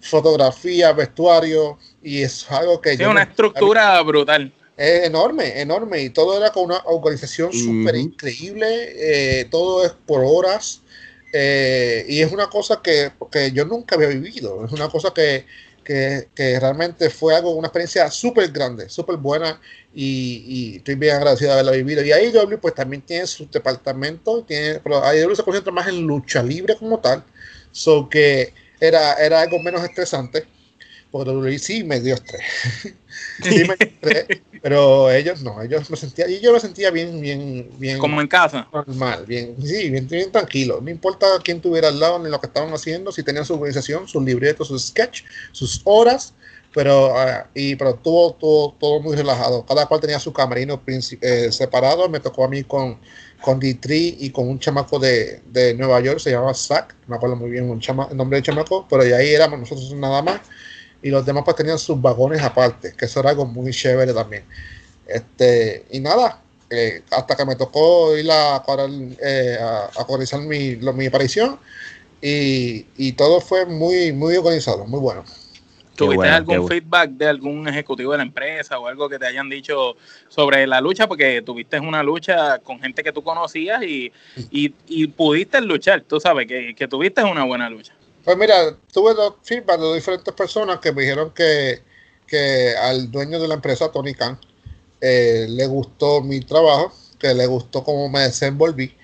fotografía, 0.00 0.92
vestuario, 0.92 1.78
y 2.02 2.22
es 2.22 2.50
algo 2.50 2.80
que... 2.80 2.94
Es 2.94 3.00
una 3.06 3.22
estructura 3.22 4.02
brutal. 4.02 4.52
Es 4.76 5.04
enorme, 5.04 5.60
enorme, 5.60 6.02
y 6.02 6.10
todo 6.10 6.36
era 6.36 6.50
con 6.50 6.64
una 6.64 6.82
organización 6.86 7.52
súper 7.52 7.94
increíble, 7.94 8.66
eh, 8.96 9.44
todo 9.48 9.84
es 9.84 9.92
por 9.92 10.22
horas, 10.24 10.80
eh, 11.32 12.04
y 12.08 12.20
es 12.20 12.32
una 12.32 12.48
cosa 12.48 12.80
que, 12.82 13.12
que, 13.30 13.52
yo 13.52 13.64
nunca 13.64 13.94
había 13.94 14.08
vivido, 14.08 14.64
es 14.64 14.72
una 14.72 14.88
cosa 14.88 15.14
que, 15.14 15.46
que, 15.90 16.28
que 16.36 16.60
realmente 16.60 17.10
fue 17.10 17.34
algo, 17.34 17.50
una 17.50 17.66
experiencia 17.66 18.08
súper 18.12 18.52
grande, 18.52 18.88
súper 18.88 19.16
buena, 19.16 19.60
y, 19.92 20.44
y, 20.46 20.76
estoy 20.76 20.94
bien 20.94 21.16
agradecido 21.16 21.48
de 21.48 21.54
haberla 21.54 21.72
vivido. 21.72 22.04
Y 22.04 22.12
AEW 22.12 22.60
pues 22.60 22.76
también 22.76 23.02
tiene 23.02 23.26
su 23.26 23.50
departamento, 23.50 24.44
tiene, 24.44 24.78
pero 24.78 25.04
AEW 25.04 25.34
se 25.34 25.42
concentra 25.42 25.72
más 25.72 25.88
en 25.88 26.02
lucha 26.02 26.44
libre 26.44 26.76
como 26.76 27.00
tal, 27.00 27.24
so 27.72 28.08
que 28.08 28.54
era, 28.78 29.14
era 29.14 29.40
algo 29.40 29.58
menos 29.58 29.82
estresante, 29.82 30.46
porque 31.10 31.30
WWE 31.32 31.58
sí 31.58 31.82
me 31.82 31.98
dio 31.98 32.14
estrés. 32.14 32.44
sí 33.42 33.64
me 33.64 33.76
pero 34.62 35.10
ellos 35.10 35.42
no, 35.42 35.60
ellos 35.62 35.90
me 35.90 35.96
sentía, 35.96 36.28
y 36.28 36.40
yo 36.40 36.52
me 36.52 36.60
sentía 36.60 36.90
bien, 36.90 37.20
bien, 37.20 37.70
bien. 37.78 37.98
Como 37.98 38.20
en 38.20 38.28
casa. 38.28 38.68
Normal, 38.72 39.24
bien, 39.26 39.56
sí, 39.62 39.90
bien, 39.90 40.06
bien 40.06 40.30
tranquilo. 40.30 40.80
No 40.82 40.90
importa 40.90 41.26
quién 41.42 41.60
tuviera 41.60 41.88
al 41.88 41.98
lado 41.98 42.18
ni 42.18 42.28
lo 42.30 42.40
que 42.40 42.46
estaban 42.46 42.72
haciendo, 42.72 43.10
si 43.12 43.22
tenían 43.22 43.44
su 43.44 43.54
organización, 43.54 44.06
sus 44.06 44.22
libretos, 44.22 44.68
sus 44.68 44.88
sketch, 44.88 45.22
sus 45.52 45.80
horas, 45.84 46.34
pero, 46.74 47.14
uh, 47.14 47.46
y, 47.54 47.74
pero 47.74 47.94
todo, 47.94 48.34
todo, 48.34 48.74
todo 48.78 49.00
muy 49.00 49.16
relajado. 49.16 49.64
Cada 49.64 49.86
cual 49.86 50.00
tenía 50.00 50.20
su 50.20 50.32
camerino 50.32 50.80
eh, 50.86 51.50
separado. 51.50 52.08
Me 52.08 52.20
tocó 52.20 52.44
a 52.44 52.48
mí 52.48 52.62
con, 52.62 52.98
con 53.40 53.60
D3 53.60 54.16
y 54.18 54.30
con 54.30 54.48
un 54.48 54.58
chamaco 54.58 54.98
de, 54.98 55.40
de 55.46 55.74
Nueva 55.74 56.00
York, 56.00 56.20
se 56.20 56.30
llamaba 56.30 56.54
Zack, 56.54 56.94
me 57.06 57.16
acuerdo 57.16 57.36
muy 57.36 57.50
bien 57.50 57.68
un 57.68 57.80
chama, 57.80 58.08
el 58.10 58.16
nombre 58.16 58.36
del 58.36 58.44
chamaco, 58.44 58.86
pero 58.88 59.02
ahí 59.02 59.30
éramos 59.30 59.60
nosotros 59.60 59.92
nada 59.94 60.22
más. 60.22 60.40
Y 61.02 61.10
los 61.10 61.24
demás 61.24 61.44
pues 61.44 61.56
tenían 61.56 61.78
sus 61.78 62.00
vagones 62.00 62.42
aparte, 62.42 62.94
que 62.96 63.06
eso 63.06 63.20
era 63.20 63.30
algo 63.30 63.46
muy 63.46 63.72
chévere 63.72 64.12
también. 64.12 64.44
Este, 65.06 65.86
y 65.90 66.00
nada, 66.00 66.40
eh, 66.68 67.02
hasta 67.10 67.36
que 67.36 67.44
me 67.44 67.56
tocó 67.56 68.16
ir 68.16 68.30
a, 68.30 68.62
eh, 69.22 69.58
a, 69.60 69.90
a 69.96 70.38
mi, 70.38 70.76
mi 70.76 71.06
aparición 71.06 71.58
y, 72.20 72.86
y 72.96 73.12
todo 73.12 73.40
fue 73.40 73.66
muy, 73.66 74.12
muy 74.12 74.36
organizado, 74.36 74.84
muy 74.86 75.00
bueno. 75.00 75.24
¿Tuviste 75.96 76.28
algún 76.28 76.66
feedback 76.66 77.10
de 77.10 77.28
algún 77.28 77.68
ejecutivo 77.68 78.12
de 78.12 78.18
la 78.18 78.24
empresa 78.24 78.78
o 78.78 78.86
algo 78.86 79.08
que 79.08 79.18
te 79.18 79.26
hayan 79.26 79.50
dicho 79.50 79.96
sobre 80.28 80.66
la 80.66 80.80
lucha? 80.80 81.06
Porque 81.06 81.42
tuviste 81.42 81.78
una 81.78 82.02
lucha 82.02 82.58
con 82.58 82.80
gente 82.80 83.02
que 83.02 83.12
tú 83.12 83.22
conocías 83.22 83.82
y, 83.82 84.10
y, 84.50 85.06
pudiste 85.08 85.60
luchar, 85.60 86.00
tú 86.02 86.18
sabes, 86.18 86.46
que, 86.46 86.74
que, 86.74 86.88
tuviste 86.88 87.22
una 87.22 87.44
buena 87.44 87.68
lucha. 87.68 87.92
Pues 88.24 88.36
mira, 88.36 88.76
tuve 88.92 89.14
dos 89.14 89.34
feedback 89.42 89.80
de 89.80 89.94
diferentes 89.94 90.34
personas 90.34 90.78
que 90.78 90.92
me 90.92 91.02
dijeron 91.02 91.32
que, 91.34 91.80
que 92.26 92.74
al 92.76 93.10
dueño 93.10 93.40
de 93.40 93.48
la 93.48 93.54
empresa, 93.54 93.90
Tony 93.90 94.14
Khan, 94.14 94.38
eh, 95.00 95.46
le 95.48 95.66
gustó 95.66 96.20
mi 96.20 96.40
trabajo, 96.40 96.92
que 97.18 97.34
le 97.34 97.46
gustó 97.46 97.82
cómo 97.82 98.08
me 98.08 98.20
desenvolví 98.20 98.94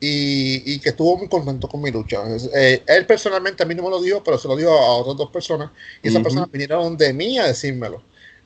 y, 0.00 0.78
que 0.80 0.90
estuvo 0.90 1.16
muy 1.16 1.28
contento 1.28 1.68
con 1.68 1.82
mi 1.82 1.90
lucha. 1.90 2.22
Eh, 2.54 2.82
él 2.86 3.06
personalmente 3.06 3.62
a 3.62 3.66
mí 3.66 3.74
no 3.74 3.82
me 3.82 3.90
lo 3.90 4.00
dijo, 4.00 4.22
pero 4.24 4.38
se 4.38 4.48
lo 4.48 4.56
dijo 4.56 4.70
a 4.70 4.96
otras 4.96 5.16
dos 5.16 5.30
personas 5.30 5.70
y 6.02 6.08
esas 6.08 6.22
personas 6.22 6.50
vinieron 6.50 6.96
de 6.96 7.12
mí 7.12 7.38
a 7.38 7.46
decírmelo. 7.46 8.02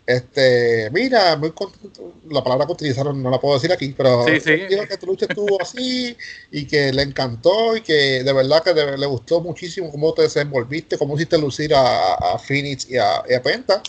Este, 0.07 0.91
mira, 0.91 1.35
muy 1.37 1.53
contento, 1.53 2.13
la 2.29 2.45
palabra 2.45 2.67
que 2.67 2.73
utilizaron 2.73 3.23
no 3.23 3.31
la 3.31 3.41
puedo 3.41 3.55
decir 3.55 3.73
aquí, 3.73 3.95
pero 3.97 4.27
sí, 4.27 4.39
sí. 4.39 4.67
que 4.69 4.97
tu 5.01 5.07
lucha 5.07 5.25
estuvo 5.27 5.61
así 5.63 6.15
y 6.51 6.67
que 6.67 6.93
le 6.93 7.03
encantó 7.03 7.75
y 7.75 7.81
que 7.81 8.23
de 8.23 8.33
verdad 8.35 8.63
que 8.63 8.75
le 8.75 9.07
gustó 9.07 9.41
muchísimo 9.41 9.91
cómo 9.91 10.13
te 10.13 10.23
desenvolviste, 10.23 10.99
cómo 10.99 11.15
hiciste 11.15 11.39
lucir 11.39 11.75
a, 11.75 12.15
a 12.15 12.39
Phoenix 12.39 12.89
y 12.91 12.99
a, 12.99 13.23
y 13.29 13.33
a 13.33 13.43
Penta. 13.43 13.83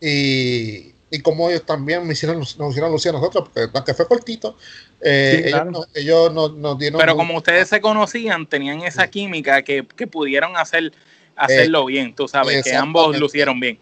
Y, 0.00 0.92
y 1.14 1.20
como 1.20 1.48
ellos 1.48 1.64
también 1.64 2.04
me 2.04 2.14
hicieron, 2.14 2.40
nos 2.40 2.70
hicieron 2.70 2.90
lucir 2.90 3.10
a 3.10 3.12
nosotros, 3.12 3.48
porque 3.54 3.70
aunque 3.72 3.94
fue 3.94 4.08
cortito, 4.08 4.56
eh, 5.00 5.52
ellos, 5.94 6.32
nos, 6.32 6.78
dieron... 6.78 6.98
Pero 6.98 7.14
como 7.14 7.36
ustedes 7.36 7.68
se 7.68 7.80
conocían, 7.80 8.48
tenían 8.48 8.80
esa 8.80 9.06
química 9.06 9.62
que, 9.62 9.86
que 9.86 10.08
pudieron 10.08 10.56
hacer 10.56 10.92
hacerlo 11.36 11.88
eh, 11.88 11.92
bien, 11.92 12.14
tú 12.14 12.26
sabes, 12.26 12.64
que 12.64 12.74
ambos 12.74 13.16
lucieron 13.16 13.60
bien. 13.60 13.78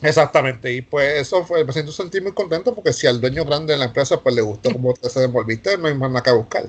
Exactamente, 0.00 0.72
y 0.72 0.82
pues 0.82 1.20
eso 1.22 1.44
fue, 1.44 1.64
me 1.64 1.72
siento 1.72 1.90
sentir 1.90 2.22
muy 2.22 2.32
contento 2.32 2.74
porque 2.74 2.92
si 2.92 3.06
al 3.06 3.20
dueño 3.20 3.44
grande 3.44 3.72
de 3.72 3.78
la 3.80 3.86
empresa 3.86 4.20
pues 4.20 4.34
le 4.34 4.42
gustó 4.42 4.72
cómo 4.72 4.94
te 4.94 5.08
se 5.10 5.20
desenvolviste, 5.20 5.76
no 5.76 5.88
hay 5.88 5.94
más 5.94 6.10
nada 6.10 6.22
que 6.22 6.30
buscar. 6.32 6.66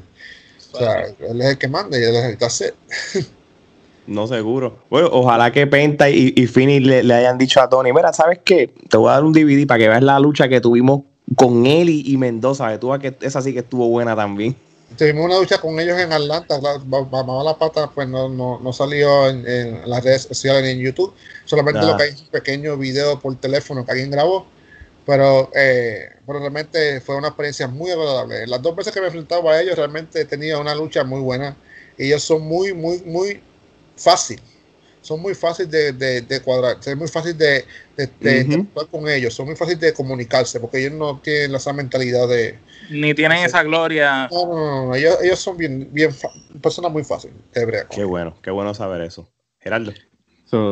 O 0.71 0.77
sea, 0.77 1.01
él 1.07 1.41
es 1.41 1.47
el 1.47 1.57
que 1.57 1.67
manda 1.67 1.97
y 1.97 2.03
él 2.03 2.15
es 2.15 2.25
el 2.25 2.37
que 2.37 2.45
hace. 2.45 2.73
No 4.09 4.25
seguro. 4.25 4.79
Bueno, 4.89 5.09
ojalá 5.11 5.51
que 5.51 5.67
Penta 5.67 6.09
y, 6.09 6.33
y 6.35 6.47
Fini 6.47 6.79
le, 6.79 7.13
hayan 7.13 7.37
dicho 7.37 7.61
a 7.61 7.69
Tony, 7.69 7.93
mira, 7.93 8.11
¿sabes 8.11 8.39
qué? 8.43 8.73
Te 8.89 8.97
voy 8.97 9.09
a 9.09 9.13
dar 9.13 9.23
un 9.23 9.33
DVD 9.33 9.67
para 9.67 9.77
que 9.77 9.87
veas 9.87 10.01
la 10.01 10.19
lucha 10.19 10.49
que 10.49 10.59
tuvimos 10.59 11.01
con 11.35 11.67
él 11.67 11.89
y, 11.89 12.17
Mendoza. 12.17 12.71
Que 12.71 12.79
tú 12.79 12.91
que 12.99 13.15
esa 13.21 13.43
sí 13.43 13.53
que 13.53 13.59
estuvo 13.59 13.87
buena 13.87 14.15
también. 14.15 14.55
Tuvimos 14.97 15.25
una 15.25 15.39
lucha 15.39 15.59
con 15.59 15.79
ellos 15.79 15.97
en 15.99 16.11
Atlanta. 16.11 16.59
Mamá 16.85 17.43
la 17.43 17.57
pata 17.57 17.89
pues 17.89 18.07
no, 18.07 18.27
no, 18.27 18.59
no 18.59 18.73
salió 18.73 19.29
en, 19.29 19.89
las 19.89 20.03
redes 20.03 20.23
sociales 20.23 20.63
ni 20.63 20.69
en 20.71 20.79
YouTube. 20.79 21.13
Solamente 21.45 21.81
lo 21.81 21.95
que 21.95 22.03
hay 22.03 22.09
es 22.09 22.21
un 22.21 22.27
pequeño 22.27 22.77
video 22.77 23.19
por 23.19 23.35
teléfono 23.39 23.85
que 23.85 23.91
alguien 23.91 24.11
grabó. 24.11 24.47
Pero, 25.05 25.49
eh, 25.55 26.09
pero 26.25 26.39
realmente 26.39 27.01
fue 27.01 27.15
una 27.15 27.29
experiencia 27.29 27.67
muy 27.67 27.91
agradable. 27.91 28.45
Las 28.47 28.61
dos 28.61 28.75
veces 28.75 28.93
que 28.93 28.99
me 28.99 29.07
enfrentaba 29.07 29.53
a 29.53 29.61
ellos 29.61 29.75
realmente 29.75 30.25
tenía 30.25 30.57
una 30.57 30.75
lucha 30.75 31.03
muy 31.03 31.21
buena. 31.21 31.55
Ellos 31.97 32.23
son 32.23 32.41
muy, 32.41 32.73
muy, 32.73 33.01
muy 33.01 33.41
fácil. 33.95 34.39
Son 35.01 35.21
muy 35.21 35.33
fáciles 35.33 35.71
de, 35.97 36.21
de, 36.21 36.41
cuadrar, 36.41 36.77
es 36.85 36.97
muy 36.97 37.07
fácil 37.07 37.37
de, 37.37 37.65
de, 38.07 38.65
con 38.89 39.09
ellos, 39.09 39.33
son 39.33 39.47
muy 39.47 39.55
fáciles 39.55 39.81
de 39.81 39.93
comunicarse, 39.93 40.59
porque 40.59 40.79
ellos 40.79 40.93
no 40.93 41.19
tienen 41.19 41.55
esa 41.55 41.73
mentalidad 41.73 42.27
de... 42.27 42.57
Ni 42.89 43.13
tienen 43.13 43.39
esa 43.39 43.63
gloria. 43.63 44.27
No, 44.31 44.47
no, 44.47 44.85
no, 44.85 44.95
Ellos, 44.95 45.17
ellos, 45.21 45.39
son 45.39 45.57
bien, 45.57 45.89
bien 45.91 46.11
personas 46.61 46.91
muy 46.91 47.03
fáciles 47.03 47.35
Qué 47.89 48.03
bueno, 48.03 48.35
qué 48.41 48.51
bueno 48.51 48.73
saber 48.73 49.01
eso. 49.01 49.29
Gerardo. 49.59 49.91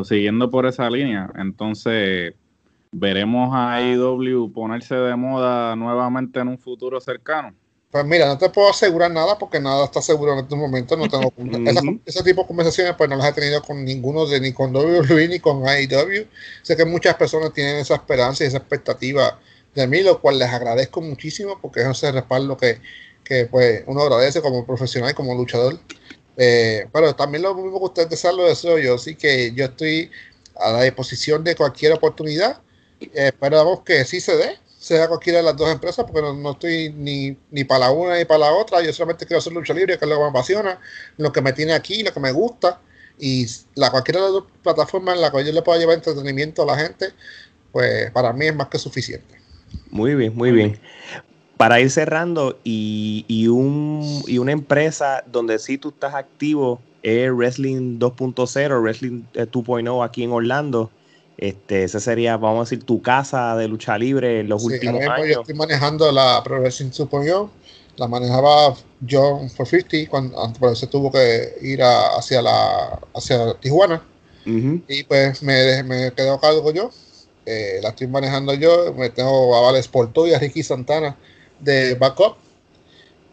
siguiendo 0.06 0.50
por 0.50 0.66
esa 0.66 0.90
línea, 0.90 1.30
entonces 1.38 2.34
veremos 2.92 3.50
a 3.54 3.82
IW 3.82 4.52
ponerse 4.54 4.96
de 4.96 5.16
moda 5.16 5.76
nuevamente 5.76 6.40
en 6.40 6.48
un 6.48 6.58
futuro 6.58 7.02
cercano. 7.02 7.54
Pues 7.90 8.06
mira, 8.06 8.28
no 8.28 8.38
te 8.38 8.50
puedo 8.50 8.70
asegurar 8.70 9.10
nada 9.12 9.38
porque 9.38 9.62
nada 9.62 9.86
está 9.86 10.02
seguro 10.02 10.34
en 10.34 10.40
estos 10.40 10.58
momentos. 10.58 10.98
No 10.98 11.08
tengo 11.08 11.32
ese 12.06 12.24
tipo 12.24 12.42
de 12.42 12.48
conversaciones, 12.48 12.96
pues 12.98 13.10
no 13.10 13.16
las 13.16 13.30
he 13.30 13.34
tenido 13.34 13.62
con 13.62 13.84
ninguno 13.86 14.26
de 14.26 14.42
ni 14.42 14.52
con 14.52 14.76
WWE 14.76 15.28
ni 15.30 15.40
con 15.40 15.66
AEW. 15.68 16.28
Sé 16.64 16.76
que 16.76 16.84
muchas 16.84 17.16
personas 17.16 17.54
tienen 17.54 17.78
esa 17.78 17.96
esperanza 17.96 18.44
y 18.44 18.48
esa 18.48 18.58
expectativa 18.58 19.40
de 19.74 19.88
mí, 19.88 20.02
lo 20.02 20.20
cual 20.20 20.38
les 20.38 20.50
agradezco 20.50 21.02
muchísimo 21.02 21.60
porque 21.62 21.82
es 21.82 21.88
ese 21.88 22.12
respaldo 22.12 22.58
que, 22.58 22.82
que 23.24 23.46
pues 23.46 23.84
uno 23.88 24.02
agradece 24.02 24.42
como 24.42 24.66
profesional 24.66 25.12
y 25.12 25.14
como 25.14 25.34
luchador. 25.34 25.80
Eh, 26.36 26.88
pero 26.92 27.16
también 27.16 27.44
lo 27.44 27.56
mismo 27.56 27.80
que 27.80 27.86
ustedes 27.86 28.10
desean 28.10 28.38
lo 28.38 28.44
deseo 28.44 28.78
yo, 28.78 28.96
así 28.96 29.16
que 29.16 29.54
yo 29.56 29.66
estoy 29.66 30.12
a 30.56 30.72
la 30.72 30.84
disposición 30.84 31.44
de 31.44 31.56
cualquier 31.56 31.94
oportunidad. 31.94 32.60
Eh, 33.00 33.28
esperamos 33.28 33.82
que 33.82 34.04
sí 34.04 34.20
se 34.20 34.36
dé 34.36 34.60
sea 34.88 35.08
cualquiera 35.10 35.40
de 35.40 35.44
las 35.44 35.58
dos 35.58 35.70
empresas, 35.70 36.06
porque 36.06 36.22
no, 36.22 36.52
estoy 36.52 36.94
ni, 36.94 37.36
ni, 37.52 37.66
para 37.66 37.82
la 37.82 37.92
una 37.92 38.18
ni 38.18 38.24
para 38.24 38.40
la 38.40 38.54
otra. 38.54 38.82
Yo 38.82 38.94
solamente 38.94 39.26
quiero 39.26 39.40
hacer 39.40 39.52
lucha 39.52 39.74
libre, 39.74 39.98
que 39.98 40.06
es 40.06 40.10
lo 40.10 40.16
que 40.16 40.22
me 40.22 40.30
apasiona, 40.30 40.80
lo 41.18 41.32
que 41.32 41.42
me 41.42 41.52
tiene 41.52 41.74
aquí, 41.74 42.04
lo 42.04 42.14
que 42.14 42.20
me 42.22 42.32
gusta. 42.32 42.80
Y 43.20 43.46
la 43.76 43.92
cualquiera 43.92 44.22
de 44.22 44.26
las 44.28 44.34
dos 44.34 44.46
plataformas 44.64 45.16
en 45.16 45.22
la 45.22 45.32
que 45.32 45.44
yo 45.44 45.52
le 45.52 45.62
pueda 45.62 45.78
llevar 45.78 45.96
entretenimiento 45.96 46.64
a 46.64 46.68
la 46.68 46.78
gente, 46.78 47.08
pues 47.74 48.12
para 48.12 48.32
mí 48.32 48.46
es 48.46 48.56
más 48.56 48.70
que 48.70 48.80
suficiente. 48.80 49.36
Muy 49.90 50.16
bien, 50.16 50.34
muy 50.36 50.52
bien. 50.52 50.80
Para 51.58 51.82
ir 51.82 51.90
cerrando, 51.90 52.58
y, 52.64 53.26
y, 53.28 53.48
un, 53.48 54.24
y 54.26 54.38
una 54.38 54.54
empresa 54.54 55.24
donde 55.26 55.60
sí 55.60 55.78
tú 55.78 55.90
estás 55.90 56.14
activo 56.14 56.80
es 57.02 57.30
Wrestling 57.32 58.00
2.0, 58.00 58.82
Wrestling 58.82 59.24
2.0 59.34 60.06
aquí 60.06 60.24
en 60.24 60.32
Orlando. 60.32 60.92
Este, 61.38 61.84
esa 61.84 62.00
sería, 62.00 62.36
vamos 62.38 62.60
a 62.60 62.70
decir, 62.70 62.84
tu 62.84 63.02
casa 63.02 63.56
de 63.56 63.68
lucha 63.68 63.98
libre 63.98 64.40
en 64.40 64.50
los 64.50 64.64
últimos 64.64 65.02
años. 65.02 65.28
Yo 65.28 65.42
estoy 65.42 65.56
manejando 65.56 66.12
la 66.12 66.42
Pro 66.44 66.60
Wrestling 66.60 66.90
yo 66.92 67.52
La 67.96 68.08
manejaba 68.08 68.76
John 69.08 69.50
for 69.52 69.68
50 69.68 70.10
cuando 70.10 70.54
por 70.60 70.74
eso 70.74 70.88
tuvo 70.88 71.12
que 71.12 71.54
ir 71.62 71.82
hacia 71.84 72.42
la 72.42 73.00
hacia 73.14 73.54
Tijuana. 73.56 74.02
Y 74.46 75.04
pues 75.04 75.44
me, 75.44 75.84
me 75.84 76.12
quedé 76.14 76.30
a 76.30 76.40
cargo 76.40 76.72
yo. 76.72 76.90
Eh, 77.46 77.80
la 77.84 77.90
estoy 77.90 78.08
manejando 78.08 78.54
yo. 78.54 78.94
Me 78.94 79.10
tengo 79.10 79.56
a 79.56 79.62
Vales 79.62 79.88
Porto 79.88 80.26
y 80.26 80.34
a 80.34 80.40
Ricky 80.40 80.64
Santana 80.64 81.18
de 81.60 81.96
backup. 81.96 82.38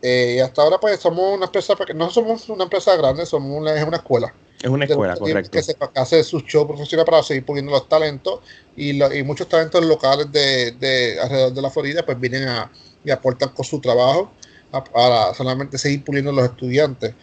Eh, 0.02 0.34
y 0.36 0.40
hasta 0.40 0.60
ahora 0.60 0.78
pues 0.78 1.00
somos 1.00 1.34
una 1.34 1.46
empresa, 1.46 1.74
no 1.94 2.10
somos 2.10 2.48
una 2.50 2.64
empresa 2.64 2.94
grande, 2.96 3.24
somos 3.24 3.58
una, 3.58 3.74
es 3.74 3.86
una 3.86 3.96
escuela. 3.96 4.34
Es 4.62 4.70
una 4.70 4.84
escuela, 4.84 5.16
correcto. 5.16 5.50
Que 5.50 5.62
se 5.62 5.76
hace 5.94 6.24
sus 6.24 6.44
shows 6.44 6.66
profesionales 6.66 7.10
para 7.10 7.22
seguir 7.22 7.44
poniendo 7.44 7.70
los 7.70 7.88
talentos 7.88 8.40
y, 8.76 9.02
y 9.02 9.22
muchos 9.22 9.48
talentos 9.48 9.84
locales 9.84 10.30
de, 10.32 10.72
de, 10.72 11.20
alrededor 11.20 11.52
de 11.52 11.62
la 11.62 11.70
Florida 11.70 12.04
pues 12.04 12.18
vienen 12.18 12.48
a, 12.48 12.70
y 13.04 13.10
aportan 13.10 13.50
con 13.50 13.64
su 13.64 13.80
trabajo 13.80 14.32
para 14.92 15.34
solamente 15.34 15.78
seguir 15.78 16.02
puliendo 16.02 16.32
los 16.32 16.44
estudiantes. 16.46 17.14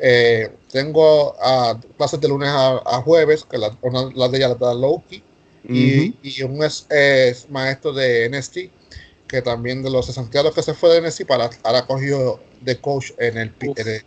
Eh, 0.00 0.50
tengo 0.70 1.36
a, 1.40 1.78
clases 1.96 2.20
de 2.20 2.28
lunes 2.28 2.48
a, 2.50 3.02
jueves, 3.04 3.44
que 3.44 3.58
la, 3.58 3.76
una, 3.82 4.10
la 4.14 4.28
de 4.28 4.38
ella 4.38 4.48
la 4.48 4.54
da 4.54 4.74
Loki, 4.74 5.22
y, 5.66 6.14
y, 6.22 6.42
un 6.42 6.62
es, 6.62 6.86
maestro 7.48 7.92
de 7.92 8.28
NST, 8.28 8.58
que 9.26 9.40
también 9.42 9.82
de 9.82 9.90
los 9.90 10.06
Santiago 10.06 10.52
que 10.52 10.62
se 10.62 10.74
fue 10.74 11.00
de 11.00 11.08
NST 11.08 11.26
para 11.26 11.48
ahora 11.62 11.86
cogido 11.86 12.38
de 12.60 12.78
coach 12.80 13.12
en 13.18 13.38
el, 13.38 13.54
en 13.60 13.88
el, 13.88 14.04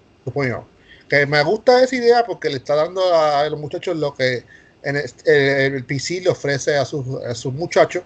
que 1.09 1.25
me 1.25 1.41
gusta 1.43 1.83
esa 1.83 1.95
idea 1.95 2.25
porque 2.25 2.49
le 2.49 2.57
está 2.57 2.75
dando 2.75 3.01
a 3.13 3.47
los 3.49 3.59
muchachos 3.59 3.95
lo 3.97 4.13
que 4.13 4.43
en 4.83 4.95
el, 4.95 5.83
PC 5.85 6.21
le 6.21 6.29
ofrece 6.29 6.77
a 6.77 6.85
sus, 6.85 7.05
a 7.23 7.35
sus 7.35 7.53
muchachos 7.53 8.03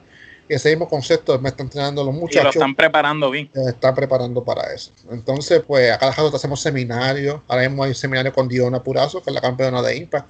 y 0.51 0.55
ese 0.55 0.69
mismo 0.69 0.89
concepto 0.89 1.39
me 1.39 1.49
están 1.49 1.67
entrenando 1.67 2.03
los 2.03 2.13
muchachos. 2.13 2.41
Y 2.41 2.43
lo 2.43 2.49
están 2.49 2.75
preparando 2.75 3.31
bien. 3.31 3.49
Me 3.53 3.69
están 3.69 3.95
preparando 3.95 4.43
para 4.43 4.73
eso. 4.73 4.91
Entonces, 5.09 5.61
pues, 5.65 5.89
acá 5.91 6.11
rato 6.11 6.35
hacemos 6.35 6.59
seminarios. 6.59 7.39
Ahora 7.47 7.69
mismo 7.69 7.83
hay 7.83 7.89
un 7.91 7.95
seminario 7.95 8.33
con 8.33 8.49
Diona 8.49 8.83
Purazo, 8.83 9.23
que 9.23 9.29
es 9.29 9.33
la 9.33 9.39
campeona 9.39 9.81
de 9.81 9.95
Impact. 9.95 10.29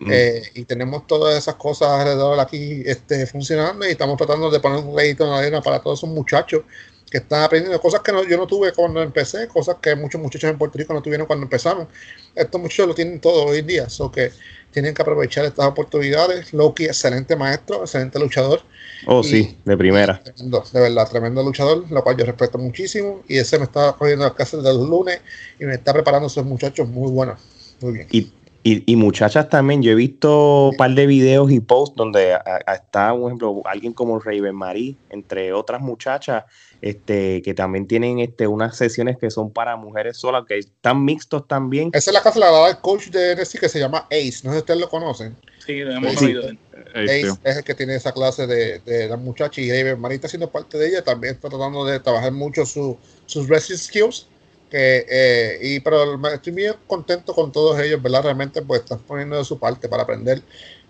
Mm. 0.00 0.10
Eh, 0.12 0.42
y 0.56 0.64
tenemos 0.64 1.06
todas 1.06 1.38
esas 1.38 1.54
cosas 1.54 1.88
alrededor 1.88 2.38
aquí 2.38 2.82
este, 2.84 3.24
funcionando 3.26 3.86
y 3.86 3.92
estamos 3.92 4.18
tratando 4.18 4.50
de 4.50 4.60
poner 4.60 4.84
un 4.84 4.94
crédito 4.94 5.24
en 5.24 5.30
la 5.30 5.38
arena 5.38 5.62
para 5.62 5.80
todos 5.80 6.00
esos 6.00 6.10
muchachos 6.10 6.64
que 7.12 7.18
están 7.18 7.42
aprendiendo 7.42 7.78
cosas 7.78 8.00
que 8.00 8.10
yo 8.26 8.38
no 8.38 8.46
tuve 8.46 8.72
cuando 8.72 9.02
empecé, 9.02 9.46
cosas 9.46 9.76
que 9.82 9.94
muchos 9.94 10.18
muchachos 10.18 10.48
en 10.48 10.56
Puerto 10.56 10.78
Rico 10.78 10.94
no 10.94 11.02
tuvieron 11.02 11.26
cuando 11.26 11.44
empezaron. 11.44 11.86
Estos 12.34 12.58
muchachos 12.58 12.88
lo 12.88 12.94
tienen 12.94 13.20
todo 13.20 13.44
hoy 13.44 13.58
en 13.58 13.66
día, 13.66 13.90
so 13.90 14.10
que 14.10 14.32
tienen 14.70 14.94
que 14.94 15.02
aprovechar 15.02 15.44
estas 15.44 15.66
oportunidades. 15.66 16.54
Loki, 16.54 16.86
excelente 16.86 17.36
maestro, 17.36 17.82
excelente 17.82 18.18
luchador. 18.18 18.62
Oh, 19.06 19.22
sí, 19.22 19.58
de 19.62 19.76
primera. 19.76 20.22
de 20.24 20.80
verdad, 20.80 21.06
tremendo 21.10 21.42
luchador, 21.42 21.84
lo 21.90 22.02
cual 22.02 22.16
yo 22.16 22.24
respeto 22.24 22.56
muchísimo. 22.56 23.22
Y 23.28 23.36
ese 23.36 23.58
me 23.58 23.64
está 23.64 23.92
cogiendo 23.92 24.24
las 24.24 24.32
clases 24.32 24.62
del 24.62 24.78
lunes 24.78 25.20
y 25.60 25.66
me 25.66 25.74
está 25.74 25.92
preparando 25.92 26.28
a 26.28 26.30
esos 26.30 26.46
muchachos 26.46 26.88
muy 26.88 27.10
buenos. 27.10 27.38
Muy 27.82 27.92
bien. 27.92 28.06
Y 28.10 28.32
y, 28.64 28.96
muchachas 28.96 29.48
también, 29.48 29.82
yo 29.82 29.90
he 29.90 29.94
visto 29.96 30.68
un 30.68 30.76
par 30.76 30.92
de 30.92 31.06
videos 31.06 31.50
y 31.50 31.58
posts 31.58 31.96
donde 31.96 32.38
está, 32.72 33.12
por 33.12 33.30
ejemplo, 33.30 33.60
alguien 33.64 33.92
como 33.92 34.20
Raven 34.20 34.54
Marie, 34.54 34.94
entre 35.10 35.52
otras 35.52 35.80
muchachas, 35.80 36.44
este, 36.80 37.42
que 37.42 37.54
también 37.54 37.88
tienen 37.88 38.20
este, 38.20 38.46
unas 38.46 38.76
sesiones 38.76 39.18
que 39.18 39.30
son 39.30 39.50
para 39.50 39.74
mujeres 39.76 40.16
solas, 40.16 40.44
que 40.46 40.58
están 40.58 41.04
mixtos 41.04 41.48
también. 41.48 41.90
Esa 41.92 42.10
es 42.10 42.14
la 42.14 42.22
casa 42.22 42.38
la 42.38 42.66
del 42.66 42.78
coach 42.78 43.08
de 43.08 43.34
NSC 43.34 43.58
que 43.58 43.68
se 43.68 43.80
llama 43.80 44.06
Ace, 44.10 44.42
no 44.44 44.50
sé 44.50 44.52
si 44.52 44.58
ustedes 44.58 44.80
lo 44.80 44.88
conocen. 44.88 45.36
Sí, 45.66 45.80
lo 45.80 45.92
hemos 45.92 46.22
oído. 46.22 46.42
Ace, 46.94 47.32
es 47.42 47.56
el 47.56 47.64
que 47.64 47.74
tiene 47.74 47.96
esa 47.96 48.12
clase 48.12 48.46
de, 48.46 48.78
de 48.80 49.08
la 49.08 49.16
muchacha 49.16 49.60
y 49.60 49.70
Raven 49.70 50.00
Marie 50.00 50.16
está 50.16 50.28
siendo 50.28 50.50
parte 50.50 50.78
de 50.78 50.88
ella, 50.88 51.02
también 51.02 51.34
está 51.34 51.48
tratando 51.48 51.84
de 51.84 51.98
trabajar 51.98 52.30
mucho 52.30 52.64
su, 52.64 52.96
sus 53.26 53.48
wrestling 53.48 53.76
skills 53.78 54.28
que, 54.72 55.04
eh, 55.06 55.58
y, 55.60 55.80
pero 55.80 56.18
estoy 56.28 56.54
bien 56.54 56.72
contento 56.86 57.34
con 57.34 57.52
todos 57.52 57.78
ellos, 57.78 58.00
¿verdad? 58.00 58.22
Realmente 58.22 58.62
pues 58.62 58.80
están 58.80 59.00
poniendo 59.00 59.36
de 59.36 59.44
su 59.44 59.58
parte 59.58 59.86
para 59.86 60.04
aprender 60.04 60.40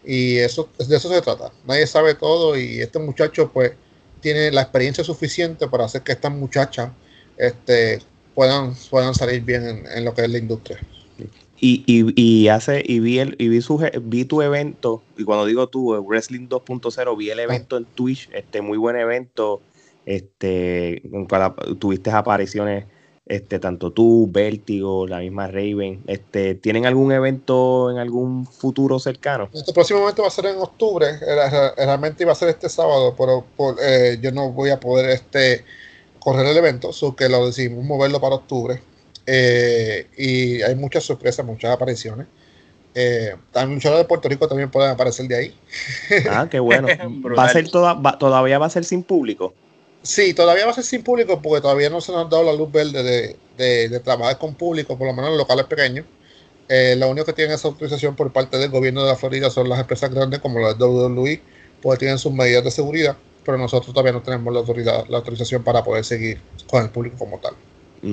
y 0.04 0.36
eso 0.36 0.68
de 0.78 0.96
eso 0.96 1.08
se 1.08 1.20
trata. 1.20 1.50
Nadie 1.66 1.88
sabe 1.88 2.14
todo 2.14 2.56
y 2.56 2.80
este 2.80 3.00
muchacho 3.00 3.50
pues 3.52 3.72
tiene 4.20 4.52
la 4.52 4.62
experiencia 4.62 5.02
suficiente 5.02 5.66
para 5.66 5.86
hacer 5.86 6.02
que 6.02 6.12
estas 6.12 6.30
muchachas 6.30 6.92
este, 7.36 7.98
puedan, 8.36 8.72
puedan 8.88 9.16
salir 9.16 9.42
bien 9.42 9.84
en, 9.92 10.04
lo 10.04 10.14
que 10.14 10.22
es 10.22 10.30
la 10.30 10.38
industria. 10.38 10.78
Y, 11.58 11.82
y, 11.84 12.12
y, 12.14 12.46
hace 12.46 12.84
y 12.86 13.00
vi 13.00 13.18
el, 13.18 13.34
y 13.40 13.48
vi, 13.48 13.62
su, 13.62 13.84
vi 14.02 14.24
tu 14.24 14.42
evento 14.42 15.02
y 15.18 15.24
cuando 15.24 15.44
digo 15.44 15.68
tú 15.68 15.92
Wrestling 16.04 16.46
2.0 16.46 17.16
vi 17.16 17.30
el 17.30 17.40
ah. 17.40 17.42
evento 17.42 17.76
en 17.76 17.84
Twitch 17.84 18.30
este 18.32 18.62
muy 18.62 18.78
buen 18.78 18.96
evento 18.96 19.60
este 20.06 21.02
tuviste 21.78 22.10
apariciones 22.10 22.86
este, 23.32 23.58
tanto 23.58 23.92
tú, 23.92 24.28
Vértigo, 24.30 25.06
la 25.06 25.20
misma 25.20 25.46
Raven, 25.46 26.02
este, 26.06 26.54
¿tienen 26.54 26.84
algún 26.84 27.12
evento 27.12 27.90
en 27.90 27.96
algún 27.96 28.46
futuro 28.46 28.98
cercano? 28.98 29.48
Este 29.54 29.72
próximo 29.72 30.00
evento 30.00 30.20
va 30.20 30.28
a 30.28 30.30
ser 30.30 30.44
en 30.46 30.58
octubre, 30.58 31.06
realmente 31.78 32.24
iba 32.24 32.32
a 32.32 32.34
ser 32.34 32.50
este 32.50 32.68
sábado, 32.68 33.14
pero 33.16 33.46
eh, 33.82 34.18
yo 34.20 34.32
no 34.32 34.52
voy 34.52 34.68
a 34.68 34.78
poder 34.78 35.08
este, 35.08 35.64
correr 36.18 36.44
el 36.44 36.58
evento, 36.58 36.92
so 36.92 37.16
que 37.16 37.30
lo 37.30 37.46
decidimos 37.46 37.82
moverlo 37.84 38.20
para 38.20 38.34
octubre. 38.34 38.82
Eh, 39.26 40.08
y 40.18 40.60
hay 40.60 40.74
muchas 40.74 41.04
sorpresas, 41.04 41.46
muchas 41.46 41.70
apariciones. 41.70 42.26
Eh, 42.94 43.34
también 43.50 43.80
de 43.80 44.04
Puerto 44.04 44.28
Rico 44.28 44.46
también 44.46 44.70
pueden 44.70 44.90
aparecer 44.90 45.26
de 45.26 45.36
ahí. 45.36 45.56
Ah, 46.30 46.48
qué 46.50 46.60
bueno. 46.60 46.86
¿Va 47.38 47.44
a 47.44 47.48
ser 47.48 47.70
toda, 47.70 48.18
¿Todavía 48.18 48.58
va 48.58 48.66
a 48.66 48.70
ser 48.70 48.84
sin 48.84 49.02
público? 49.02 49.54
Sí, 50.02 50.34
todavía 50.34 50.64
va 50.64 50.72
a 50.72 50.74
ser 50.74 50.84
sin 50.84 51.02
público 51.02 51.40
porque 51.40 51.60
todavía 51.60 51.88
no 51.88 52.00
se 52.00 52.12
nos 52.12 52.26
ha 52.26 52.28
dado 52.28 52.42
la 52.42 52.52
luz 52.52 52.70
verde 52.72 53.36
de, 53.56 54.00
trabajar 54.00 54.38
con 54.38 54.54
público, 54.54 54.98
por 54.98 55.06
lo 55.06 55.12
menos 55.12 55.30
en 55.30 55.38
locales 55.38 55.66
pequeños. 55.66 56.06
Eh, 56.68 56.96
lo 56.96 57.08
único 57.08 57.26
que 57.26 57.32
tienen 57.32 57.54
esa 57.54 57.68
autorización 57.68 58.16
por 58.16 58.32
parte 58.32 58.58
del 58.58 58.70
gobierno 58.70 59.02
de 59.02 59.08
la 59.08 59.16
Florida 59.16 59.50
son 59.50 59.68
las 59.68 59.78
empresas 59.78 60.12
grandes 60.12 60.40
como 60.40 60.58
la 60.58 60.74
de 60.74 60.84
WWE, 60.84 61.40
porque 61.80 62.00
tienen 62.00 62.18
sus 62.18 62.32
medidas 62.32 62.64
de 62.64 62.70
seguridad, 62.70 63.16
pero 63.44 63.58
nosotros 63.58 63.92
todavía 63.92 64.12
no 64.12 64.22
tenemos 64.22 64.52
la, 64.52 64.60
autoridad, 64.60 65.06
la 65.08 65.18
autorización 65.18 65.62
para 65.62 65.84
poder 65.84 66.04
seguir 66.04 66.40
con 66.68 66.82
el 66.82 66.90
público 66.90 67.16
como 67.18 67.38
tal. 67.38 67.54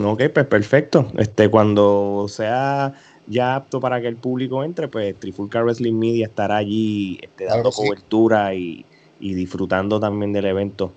Ok, 0.03 0.23
pues 0.31 0.45
perfecto. 0.45 1.11
Este, 1.17 1.49
cuando 1.49 2.27
sea 2.29 2.93
ya 3.25 3.55
apto 3.55 3.79
para 3.79 4.01
que 4.01 4.07
el 4.07 4.17
público 4.17 4.63
entre, 4.63 4.87
pues 4.87 5.15
Trifulca 5.19 5.63
Wrestling 5.63 5.97
Media 5.97 6.27
estará 6.27 6.57
allí 6.57 7.19
este, 7.21 7.45
dando 7.45 7.71
cobertura 7.71 8.53
y, 8.53 8.85
y 9.19 9.33
disfrutando 9.33 9.99
también 9.99 10.33
del 10.33 10.45
evento. 10.45 10.93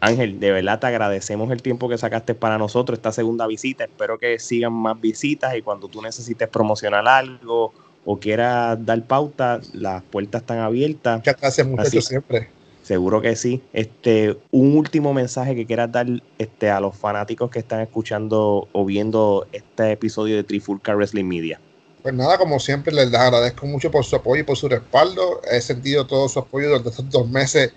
Ángel, 0.00 0.38
de 0.38 0.52
verdad 0.52 0.78
te 0.78 0.86
agradecemos 0.86 1.50
el 1.50 1.60
tiempo 1.60 1.88
que 1.88 1.98
sacaste 1.98 2.34
para 2.34 2.58
nosotros 2.58 2.98
esta 2.98 3.12
segunda 3.12 3.46
visita. 3.46 3.84
Espero 3.84 4.18
que 4.18 4.38
sigan 4.38 4.72
más 4.72 5.00
visitas 5.00 5.56
y 5.56 5.62
cuando 5.62 5.88
tú 5.88 6.00
necesites 6.00 6.48
promocionar 6.48 7.06
algo 7.08 7.72
o 8.04 8.18
quieras 8.18 8.78
dar 8.84 9.02
pauta, 9.02 9.60
las 9.72 10.02
puertas 10.04 10.42
están 10.42 10.58
abiertas. 10.60 11.18
Muchas 11.18 11.40
gracias, 11.40 11.66
muchachos, 11.66 12.04
siempre. 12.04 12.48
Seguro 12.82 13.20
que 13.20 13.36
sí. 13.36 13.60
Este, 13.72 14.38
un 14.50 14.76
último 14.76 15.12
mensaje 15.12 15.54
que 15.54 15.66
quieras 15.66 15.92
dar 15.92 16.06
este, 16.38 16.70
a 16.70 16.80
los 16.80 16.96
fanáticos 16.96 17.50
que 17.50 17.58
están 17.58 17.80
escuchando 17.80 18.68
o 18.72 18.84
viendo 18.84 19.46
este 19.52 19.92
episodio 19.92 20.36
de 20.36 20.44
Trifulca 20.44 20.94
Wrestling 20.94 21.26
Media. 21.26 21.60
Pues 22.02 22.14
nada, 22.14 22.38
como 22.38 22.58
siempre, 22.60 22.94
les 22.94 23.12
agradezco 23.12 23.66
mucho 23.66 23.90
por 23.90 24.04
su 24.04 24.16
apoyo 24.16 24.40
y 24.40 24.44
por 24.44 24.56
su 24.56 24.68
respaldo. 24.68 25.42
He 25.50 25.60
sentido 25.60 26.06
todo 26.06 26.28
su 26.28 26.38
apoyo 26.38 26.68
durante 26.68 26.88
estos 26.88 27.10
dos 27.10 27.28
meses 27.28 27.74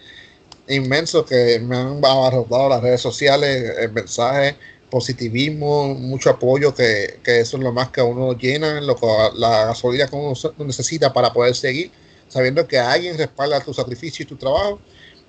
inmenso 0.67 1.25
que 1.25 1.59
me 1.59 1.75
han 1.75 2.03
abarrotado 2.03 2.69
las 2.69 2.81
redes 2.81 3.01
sociales, 3.01 3.73
el 3.79 3.91
mensaje, 3.91 4.55
positivismo, 4.89 5.95
mucho 5.95 6.29
apoyo, 6.29 6.75
que, 6.75 7.19
eso 7.25 7.57
es 7.57 7.63
lo 7.63 7.71
más 7.71 7.89
que 7.89 8.01
uno 8.01 8.37
llena, 8.37 8.79
lo 8.81 8.97
la 9.35 9.65
gasolina 9.67 10.07
que 10.07 10.15
uno 10.15 10.33
necesita 10.59 11.11
para 11.11 11.33
poder 11.33 11.55
seguir, 11.55 11.91
sabiendo 12.27 12.67
que 12.67 12.77
alguien 12.77 13.17
respalda 13.17 13.61
tu 13.61 13.73
sacrificio 13.73 14.23
y 14.23 14.27
tu 14.27 14.35
trabajo. 14.35 14.79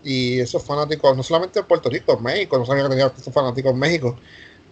Y 0.04 0.40
esos 0.40 0.62
fanáticos, 0.64 1.16
no 1.16 1.22
solamente 1.22 1.60
en 1.60 1.66
Puerto 1.66 1.88
Rico, 1.88 2.16
en 2.16 2.24
México, 2.24 2.58
no 2.58 2.66
sabía 2.66 2.82
que 2.82 2.90
tenía 2.90 3.06
estos 3.06 3.32
fanáticos 3.32 3.72
en 3.72 3.78
México, 3.78 4.18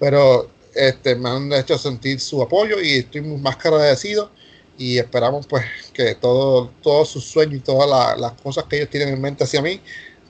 pero 0.01 0.51
este, 0.75 1.15
me 1.15 1.29
han 1.29 1.53
hecho 1.53 1.79
sentir 1.79 2.21
su 2.21 2.43
apoyo 2.43 2.81
y 2.81 2.99
estoy 2.99 3.23
más 3.23 3.57
que 3.57 3.69
agradecido 3.69 4.31
y 4.77 4.99
esperamos 4.99 5.47
pues 5.47 5.65
que 5.93 6.15
todo, 6.15 6.71
todos 6.83 7.09
sus 7.11 7.25
sueños 7.25 7.57
y 7.57 7.61
todas 7.61 8.19
las 8.19 8.33
cosas 8.41 8.65
que 8.65 8.77
ellos 8.77 8.91
tienen 8.91 9.11
en 9.11 9.21
mente 9.21 9.45
hacia 9.45 9.61
mí 9.61 9.81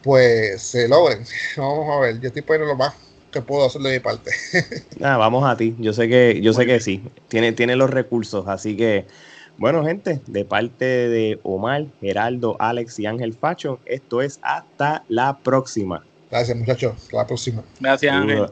pues 0.02 0.62
se 0.62 0.88
logren. 0.88 1.24
Vamos 1.56 1.88
a 1.96 2.00
ver, 2.00 2.20
yo 2.20 2.28
estoy 2.28 2.42
poniendo 2.42 2.72
lo 2.72 2.76
más 2.76 2.94
que 3.30 3.40
puedo 3.40 3.66
hacer 3.66 3.80
de 3.82 3.92
mi 3.92 4.00
parte. 4.00 4.32
ah, 5.02 5.16
vamos 5.16 5.48
a 5.48 5.56
ti, 5.56 5.76
yo 5.78 5.92
sé 5.92 6.08
que, 6.08 6.40
yo 6.42 6.52
sé 6.52 6.66
que 6.66 6.80
sí, 6.80 7.04
tiene, 7.28 7.52
tiene 7.52 7.76
los 7.76 7.88
recursos, 7.88 8.48
así 8.48 8.76
que 8.76 9.06
bueno, 9.60 9.84
gente, 9.84 10.22
de 10.26 10.46
parte 10.46 10.86
de 10.86 11.38
Omar, 11.42 11.84
Geraldo, 12.00 12.56
Alex 12.58 12.98
y 12.98 13.04
Ángel 13.04 13.34
Facho, 13.34 13.78
esto 13.84 14.22
es 14.22 14.40
hasta 14.40 15.04
la 15.08 15.36
próxima. 15.36 16.02
Gracias, 16.30 16.56
muchachos. 16.56 16.94
Hasta 16.96 17.16
la 17.18 17.26
próxima. 17.26 17.62
Gracias, 17.78 18.10
Ángel. 18.14 18.46